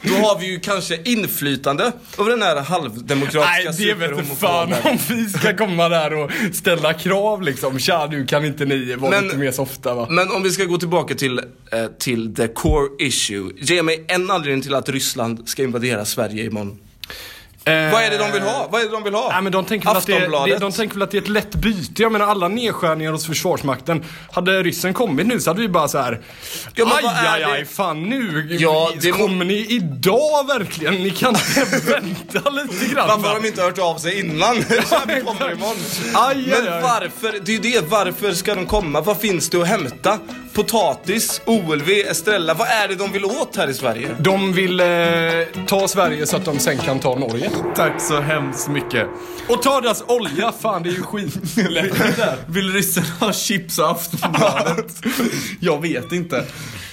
då 0.11 0.15
har 0.27 0.39
vi 0.41 0.47
ju 0.47 0.61
kanske 0.61 0.99
inflytande 1.05 1.93
över 2.19 2.31
den 2.31 2.43
här 2.43 2.57
halvdemokratiska 2.61 3.41
Nej, 3.41 3.65
det 3.79 3.95
vet 3.95 4.39
fan 4.39 4.69
superhomofoben. 4.69 4.93
om 4.93 4.99
vi 5.09 5.29
ska 5.29 5.57
komma 5.57 5.89
där 5.89 6.15
och 6.15 6.31
ställa 6.53 6.93
krav 6.95 7.43
liksom. 7.43 7.79
Tja, 7.79 8.09
nu 8.11 8.27
kan 8.27 8.45
inte 8.45 8.65
ni 8.65 8.95
vara 8.97 9.11
Men- 9.11 9.25
lite 9.25 9.37
mer 9.37 9.51
softa 9.53 9.95
va? 9.95 10.07
Men 10.11 10.31
om 10.31 10.43
vi 10.43 10.51
ska 10.51 10.65
gå 10.65 10.79
tillbaka 10.79 11.15
till, 11.15 11.39
eh, 11.39 11.45
till 11.99 12.35
the 12.35 12.49
core 12.49 12.89
issue. 12.99 13.51
Ge 13.61 13.83
mig 13.83 14.05
en 14.09 14.31
anledning 14.31 14.62
till 14.63 14.75
att 14.75 14.89
Ryssland 14.89 15.49
ska 15.49 15.63
invadera 15.63 16.05
Sverige 16.05 16.45
imorgon. 16.45 16.79
Vad 17.65 18.03
är 18.03 18.11
det 18.11 18.19
de 18.19 18.33
vill 18.33 18.43
ha? 18.43 18.69
Vad 18.71 18.81
är 18.81 18.85
det 18.85 18.93
de 18.93 19.03
vill 19.03 19.15
ha? 19.15 19.29
Nej, 19.33 19.43
men 19.43 19.53
de, 19.53 19.65
tänker 19.65 19.87
väl 19.89 19.97
att 19.97 20.07
det, 20.07 20.53
det, 20.53 20.59
de 20.59 20.73
tänker 20.73 20.95
väl 20.95 21.03
att 21.03 21.11
det 21.11 21.17
är 21.19 21.23
ett 21.23 21.29
lätt 21.29 21.55
byte. 21.55 22.03
Jag 22.03 22.13
menar 22.13 22.27
alla 22.27 22.49
nedskärningar 22.49 23.13
hos 23.13 23.27
Försvarsmakten. 23.27 24.05
Hade 24.33 24.63
ryssen 24.63 24.95
kommit 24.95 25.27
nu 25.27 25.41
så 25.41 25.51
hade 25.51 25.61
vi 25.61 25.69
bara 25.69 25.89
så 25.89 25.99
här. 25.99 26.21
Ja, 26.75 26.85
men 26.85 26.95
aj, 26.95 27.27
är 27.27 27.35
aj, 27.35 27.45
aj, 27.45 27.65
fan 27.65 28.03
nu. 28.03 28.57
Ja, 28.61 28.91
det 29.01 29.11
kommer 29.11 29.45
ni 29.45 29.67
idag 29.69 30.47
verkligen? 30.47 30.95
Ni 30.95 31.11
kan 31.11 31.35
vänta 31.87 32.51
lite 32.51 32.95
grann 32.95 33.09
Varför 33.09 33.23
va? 33.23 33.29
har 33.29 33.41
de 33.41 33.49
inte 33.49 33.63
hört 33.63 33.79
av 33.79 33.99
sig 33.99 34.19
innan? 34.21 34.57
vi 35.09 35.21
kommer 35.21 35.53
imorgon. 35.53 35.77
Aj, 36.15 36.37
aj, 36.37 36.45
Men 36.63 36.73
aj. 36.73 36.83
varför? 36.83 37.41
Det 37.45 37.53
är 37.53 37.57
ju 37.57 37.71
det. 37.73 37.89
Varför 37.89 38.33
ska 38.33 38.55
de 38.55 38.67
komma? 38.67 39.01
Vad 39.01 39.21
finns 39.21 39.51
det 39.51 39.63
att 39.63 39.69
hämta? 39.69 40.19
Potatis, 40.55 41.43
OLV, 41.47 41.89
Estrella. 42.11 42.55
Vad 42.55 42.69
är 42.69 42.89
det 42.89 42.95
de 42.95 43.13
vill 43.13 43.25
åt 43.25 43.57
här 43.57 43.69
i 43.71 43.75
Sverige? 43.75 44.17
De 44.21 44.53
vill 44.53 44.81
eh, 44.81 44.87
ta 45.67 45.89
Sverige 45.89 46.27
så 46.27 46.37
att 46.37 46.45
de 46.45 46.59
sen 46.59 46.79
kan 46.79 46.99
ta 47.01 47.19
Norge. 47.19 47.51
Tack 47.75 48.01
så 48.03 48.21
hemskt 48.21 48.69
mycket. 48.69 49.07
Och 49.49 49.63
ta 49.63 49.81
deras 49.81 50.05
olja, 50.07 50.53
fan 50.53 50.83
det 50.83 50.89
är 50.89 50.93
ju 50.93 51.03
skitlätt 51.03 52.17
där. 52.17 52.37
Vill 52.47 52.73
ryssen 52.73 53.05
ha 53.21 53.33
chips 53.33 53.79
och 53.79 53.91
Aftonbladet? 53.91 54.93
Jag 55.61 55.83
vet 55.83 56.13
inte. 56.13 56.45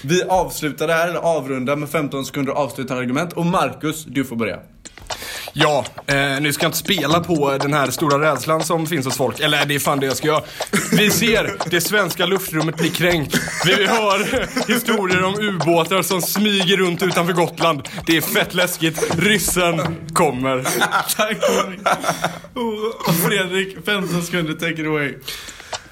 Vi 0.02 0.24
avslutar 0.24 0.88
det 0.88 0.93
här, 0.93 1.08
eller 1.08 1.19
avrundar 1.19 1.76
med 1.76 1.89
15 1.89 2.26
sekunder 2.26 2.54
avslutande 2.54 3.04
argument. 3.04 3.34
Och 3.34 3.45
Marcus, 3.45 4.06
du 4.06 4.26
får 4.26 4.36
börja. 4.36 4.60
Ja, 5.62 5.86
eh, 6.08 6.41
nu 6.41 6.54
ska 6.54 6.63
jag 6.63 6.69
inte 6.69 6.78
spela 6.78 7.19
på 7.19 7.58
den 7.58 7.74
här 7.74 7.91
stora 7.91 8.32
rädslan 8.32 8.63
som 8.63 8.86
finns 8.86 9.06
hos 9.06 9.17
folk. 9.17 9.39
Eller 9.39 9.65
det 9.65 9.76
är 9.76 9.80
fan 9.80 10.00
det 10.00 10.06
jag 10.06 10.17
ska 10.17 10.28
göra. 10.28 10.43
Vi 10.91 11.10
ser 11.10 11.58
det 11.69 11.82
svenska 11.82 12.26
luftrummet 12.26 12.78
bli 12.78 12.89
kränkt. 12.89 13.39
Vi 13.65 13.88
hör 13.88 14.48
historier 14.67 15.24
om 15.24 15.39
ubåtar 15.39 16.02
som 16.02 16.22
smyger 16.22 16.78
runt 16.78 17.04
utanför 17.04 17.34
Gotland. 17.34 17.82
Det 18.06 18.17
är 18.17 18.22
fett 18.22 18.54
läskigt. 18.54 19.15
Ryssen 19.17 19.95
kommer. 20.13 20.63
Tack 21.17 21.38
Fredrik, 23.28 23.86
15 23.86 24.22
sekunder, 24.24 24.54
take 24.54 24.82
it 24.82 24.88
away. 24.88 25.13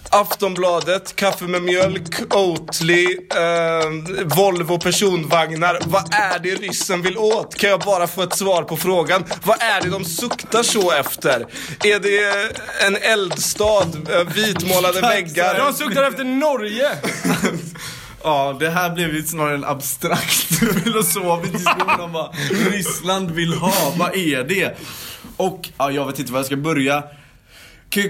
Aftonbladet, 0.09 1.15
kaffe 1.15 1.43
med 1.45 1.61
mjölk, 1.61 2.33
Oatly, 2.35 3.05
eh, 3.35 4.25
Volvo 4.35 4.79
personvagnar. 4.79 5.79
Vad 5.85 6.13
är 6.13 6.39
det 6.39 6.55
ryssen 6.55 7.01
vill 7.01 7.17
åt? 7.17 7.55
Kan 7.55 7.69
jag 7.69 7.79
bara 7.79 8.07
få 8.07 8.21
ett 8.23 8.37
svar 8.37 8.63
på 8.63 8.77
frågan? 8.77 9.25
Vad 9.43 9.61
är 9.61 9.81
det 9.81 9.89
de 9.89 10.05
suktar 10.05 10.63
så 10.63 10.91
efter? 10.91 11.45
Är 11.83 11.99
det 11.99 12.51
en 12.87 12.95
eldstad, 12.95 13.87
eh, 14.13 14.33
vitmålade 14.35 15.01
väggar? 15.01 15.57
De 15.57 15.73
suktar 15.73 16.03
efter 16.03 16.23
Norge. 16.23 16.89
Ja, 18.23 18.57
det 18.59 18.69
här 18.69 18.89
blev 18.89 19.15
ju 19.15 19.23
snarare 19.23 19.55
en 19.55 19.65
abstrakt 19.65 20.43
filosofisk 20.83 21.53
diskussion 21.53 21.99
om 22.01 22.11
vad 22.11 22.35
Ryssland 22.71 23.31
vill 23.31 23.53
ha. 23.53 23.93
Vad 23.97 24.15
är 24.15 24.43
det? 24.43 24.77
Och, 25.37 25.69
ja, 25.77 25.91
jag 25.91 26.05
vet 26.05 26.19
inte 26.19 26.31
var 26.31 26.39
jag 26.39 26.45
ska 26.45 26.55
börja. 26.55 27.03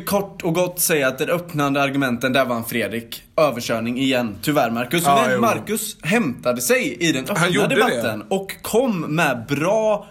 Kort 0.06 0.44
och 0.44 0.54
gott 0.54 0.80
säga 0.80 1.08
att 1.08 1.18
den 1.18 1.30
öppnande 1.30 1.82
argumenten, 1.82 2.34
där 2.34 2.46
vann 2.46 2.66
Fredrik. 2.66 3.24
Överkörning 3.38 3.98
igen, 4.00 4.36
tyvärr 4.42 4.72
Marcus. 4.72 5.04
Ja, 5.06 5.22
Men 5.26 5.34
jo. 5.34 5.42
Marcus 5.42 5.98
hämtade 6.04 6.62
sig 6.62 6.98
i 7.00 7.12
den 7.12 7.26
öppna 7.30 7.50
gjorde 7.50 7.68
det. 7.68 7.76
debatten 7.76 8.22
och 8.30 8.52
kom 8.62 9.02
med 9.02 9.46
bra 9.50 10.08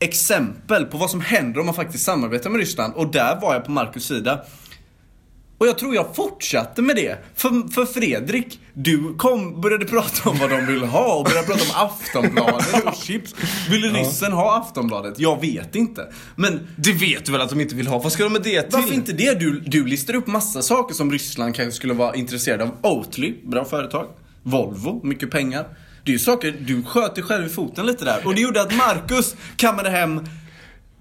exempel 0.00 0.84
på 0.84 0.96
vad 0.96 1.10
som 1.10 1.20
händer 1.20 1.60
om 1.60 1.66
man 1.66 1.74
faktiskt 1.74 2.04
samarbetar 2.04 2.50
med 2.50 2.60
Ryssland. 2.60 2.94
Och 2.94 3.12
där 3.12 3.40
var 3.40 3.54
jag 3.54 3.64
på 3.64 3.70
Marcus 3.70 4.06
sida. 4.06 4.40
Och 5.62 5.68
jag 5.68 5.78
tror 5.78 5.94
jag 5.94 6.16
fortsatte 6.16 6.82
med 6.82 6.96
det. 6.96 7.18
För, 7.34 7.72
för 7.72 7.84
Fredrik, 7.84 8.60
du 8.74 9.14
kom, 9.14 9.60
började 9.60 9.84
prata 9.84 10.30
om 10.30 10.38
vad 10.38 10.50
de 10.50 10.66
vill 10.66 10.82
ha 10.82 11.14
och 11.14 11.24
började 11.24 11.46
prata 11.46 11.62
om 11.62 11.86
Aftonbladet 11.86 12.84
och 12.84 12.94
chips. 12.94 13.34
Ville 13.70 13.88
ryssen 13.88 14.32
ha 14.32 14.58
Aftonbladet? 14.58 15.18
Jag 15.18 15.40
vet 15.40 15.74
inte. 15.74 16.12
Men 16.36 16.68
Det 16.76 16.92
vet 16.92 17.24
du 17.24 17.32
väl 17.32 17.40
att 17.40 17.50
de 17.50 17.60
inte 17.60 17.74
vill 17.74 17.86
ha? 17.86 17.98
Vad 17.98 18.12
ska 18.12 18.24
de 18.24 18.32
med 18.32 18.42
det 18.42 18.62
till? 18.62 18.70
varför 18.72 18.94
inte 18.94 19.12
det? 19.12 19.40
Du, 19.40 19.60
du 19.60 19.86
listar 19.86 20.14
upp 20.14 20.26
massa 20.26 20.62
saker 20.62 20.94
som 20.94 21.12
Ryssland 21.12 21.54
kanske 21.54 21.72
skulle 21.72 21.94
vara 21.94 22.14
intresserad 22.14 22.62
av. 22.62 22.70
Oatly, 22.82 23.34
bra 23.44 23.64
företag. 23.64 24.06
Volvo, 24.42 25.00
mycket 25.06 25.30
pengar. 25.30 25.66
Det 26.04 26.10
är 26.10 26.12
ju 26.12 26.18
saker, 26.18 26.56
du 26.60 26.82
sköt 26.82 27.14
dig 27.14 27.24
själv 27.24 27.46
i 27.46 27.48
foten 27.48 27.86
lite 27.86 28.04
där. 28.04 28.26
Och 28.26 28.34
det 28.34 28.40
gjorde 28.40 28.62
att 28.62 28.76
Marcus 28.76 29.34
kammade 29.56 29.90
hem 29.90 30.26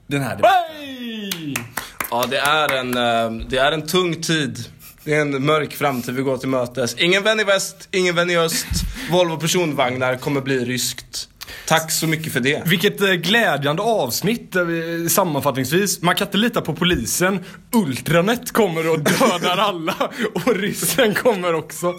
den 0.08 0.22
här 0.22 0.36
debatten. 0.36 0.76
Hey! 0.80 1.81
Ja, 2.12 2.26
det 2.30 2.38
är 2.38 2.74
en, 2.74 2.98
eh, 2.98 3.48
det 3.48 3.58
är 3.58 3.72
en 3.72 3.88
tung 3.88 4.22
tid. 4.22 4.66
Det 5.04 5.14
är 5.14 5.22
en 5.22 5.46
mörk 5.46 5.74
framtid 5.74 6.16
vi 6.16 6.22
går 6.22 6.38
till 6.38 6.50
mötes. 6.50 6.96
Ingen 6.98 7.24
vän 7.24 7.40
i 7.40 7.44
väst, 7.44 7.88
ingen 7.92 8.16
vän 8.16 8.30
i 8.30 8.38
öst. 8.38 8.66
Volvo 9.12 9.38
personvagnar 9.38 10.16
kommer 10.18 10.42
bli 10.42 10.66
ryskt. 10.66 11.30
Tack 11.68 11.92
så 11.92 12.08
mycket 12.08 12.34
för 12.34 12.40
det. 12.40 12.64
Vilket 12.66 13.02
eh, 13.02 13.12
glädjande 13.12 13.82
avsnitt 13.82 14.56
eh, 14.56 14.64
sammanfattningsvis. 15.10 16.02
Man 16.02 16.16
kan 16.16 16.28
inte 16.28 16.38
lita 16.38 16.62
på 16.62 16.74
polisen. 16.74 17.40
Ultranet 17.72 18.52
kommer 18.52 18.90
och 18.90 19.00
dödar 19.00 19.58
alla. 19.58 19.96
Och 20.34 20.56
ryssen 20.56 21.14
kommer 21.14 21.54
också. 21.54 21.94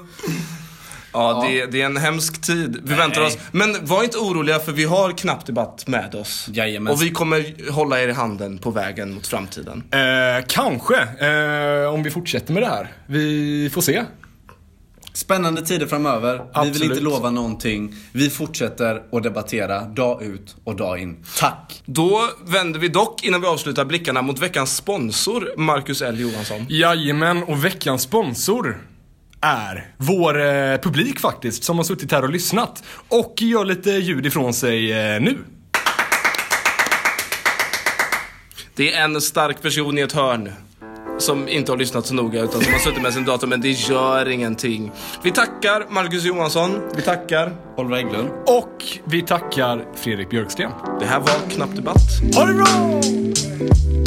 Ja, 1.12 1.44
Det, 1.46 1.66
det 1.66 1.80
är 1.82 1.86
en 1.86 1.96
hemsk 1.96 2.40
tid. 2.40 2.80
Vi 2.84 2.94
väntar 2.94 3.20
oss. 3.20 3.38
Men 3.52 3.86
var 3.86 4.04
inte 4.04 4.18
oroliga 4.18 4.58
för 4.58 4.72
vi 4.72 4.84
har 4.84 5.12
knappt 5.12 5.46
debatt 5.46 5.84
med 5.86 6.14
oss. 6.14 6.48
Jajamän. 6.52 6.92
Och 6.92 7.02
vi 7.02 7.10
kommer 7.10 7.70
hålla 7.70 8.00
er 8.02 8.08
i 8.08 8.12
handen 8.12 8.58
på 8.58 8.70
vägen 8.70 9.14
mot 9.14 9.26
framtiden. 9.26 9.82
Eh, 9.90 10.44
kanske. 10.48 10.96
Eh, 11.02 11.94
om 11.94 12.02
vi 12.02 12.10
fortsätter 12.10 12.52
med 12.52 12.62
det 12.62 12.68
här. 12.68 12.92
Vi 13.06 13.70
får 13.72 13.80
se. 13.80 14.02
Spännande 15.14 15.62
tider 15.62 15.86
framöver. 15.86 16.32
Vi 16.32 16.38
vill 16.38 16.48
Absolut. 16.52 16.82
inte 16.82 17.00
lova 17.04 17.30
någonting. 17.30 17.94
Vi 18.12 18.30
fortsätter 18.30 19.02
att 19.12 19.22
debattera 19.22 19.80
dag 19.80 20.22
ut 20.22 20.56
och 20.64 20.76
dag 20.76 20.98
in. 20.98 21.24
Tack! 21.38 21.82
Då 21.84 22.20
vänder 22.44 22.80
vi 22.80 22.88
dock, 22.88 23.24
innan 23.24 23.40
vi 23.40 23.46
avslutar, 23.46 23.84
blickarna 23.84 24.22
mot 24.22 24.38
veckans 24.38 24.76
sponsor, 24.76 25.48
Marcus 25.56 26.02
L 26.02 26.20
Johansson. 26.20 26.66
Jajamän, 26.68 27.42
och 27.42 27.64
veckans 27.64 28.02
sponsor 28.02 28.78
är 29.42 29.86
vår 29.96 30.40
eh, 30.40 30.76
publik 30.76 31.20
faktiskt, 31.20 31.64
som 31.64 31.76
har 31.76 31.84
suttit 31.84 32.12
här 32.12 32.22
och 32.22 32.30
lyssnat. 32.30 32.84
Och 33.08 33.34
gör 33.38 33.64
lite 33.64 33.90
ljud 33.90 34.26
ifrån 34.26 34.54
sig 34.54 34.92
eh, 34.92 35.20
nu. 35.20 35.38
Det 38.74 38.92
är 38.92 39.04
en 39.04 39.20
stark 39.20 39.62
person 39.62 39.98
i 39.98 40.00
ett 40.00 40.12
hörn. 40.12 40.52
Som 41.18 41.48
inte 41.48 41.72
har 41.72 41.76
lyssnat 41.76 42.06
så 42.06 42.14
noga 42.14 42.42
utan 42.42 42.60
som 42.60 42.72
har 42.72 42.80
suttit 42.80 43.02
med 43.02 43.14
sin 43.14 43.24
dator, 43.24 43.46
men 43.46 43.60
det 43.60 43.70
gör 43.70 44.28
ingenting. 44.28 44.92
Vi 45.22 45.30
tackar 45.30 45.86
Marcus 45.90 46.24
Johansson, 46.24 46.80
vi 46.96 47.02
tackar. 47.02 47.52
Oliver 47.76 47.96
Hägglund. 47.96 48.28
Och 48.46 48.84
vi 49.04 49.22
tackar 49.22 49.84
Fredrik 49.96 50.30
Björksten. 50.30 50.70
Det 51.00 51.06
här 51.06 51.20
var 51.20 51.50
Knapp 51.50 51.76
Debatt. 51.76 51.96
Ha 52.34 52.44
det 52.46 52.54
bra! 52.54 54.01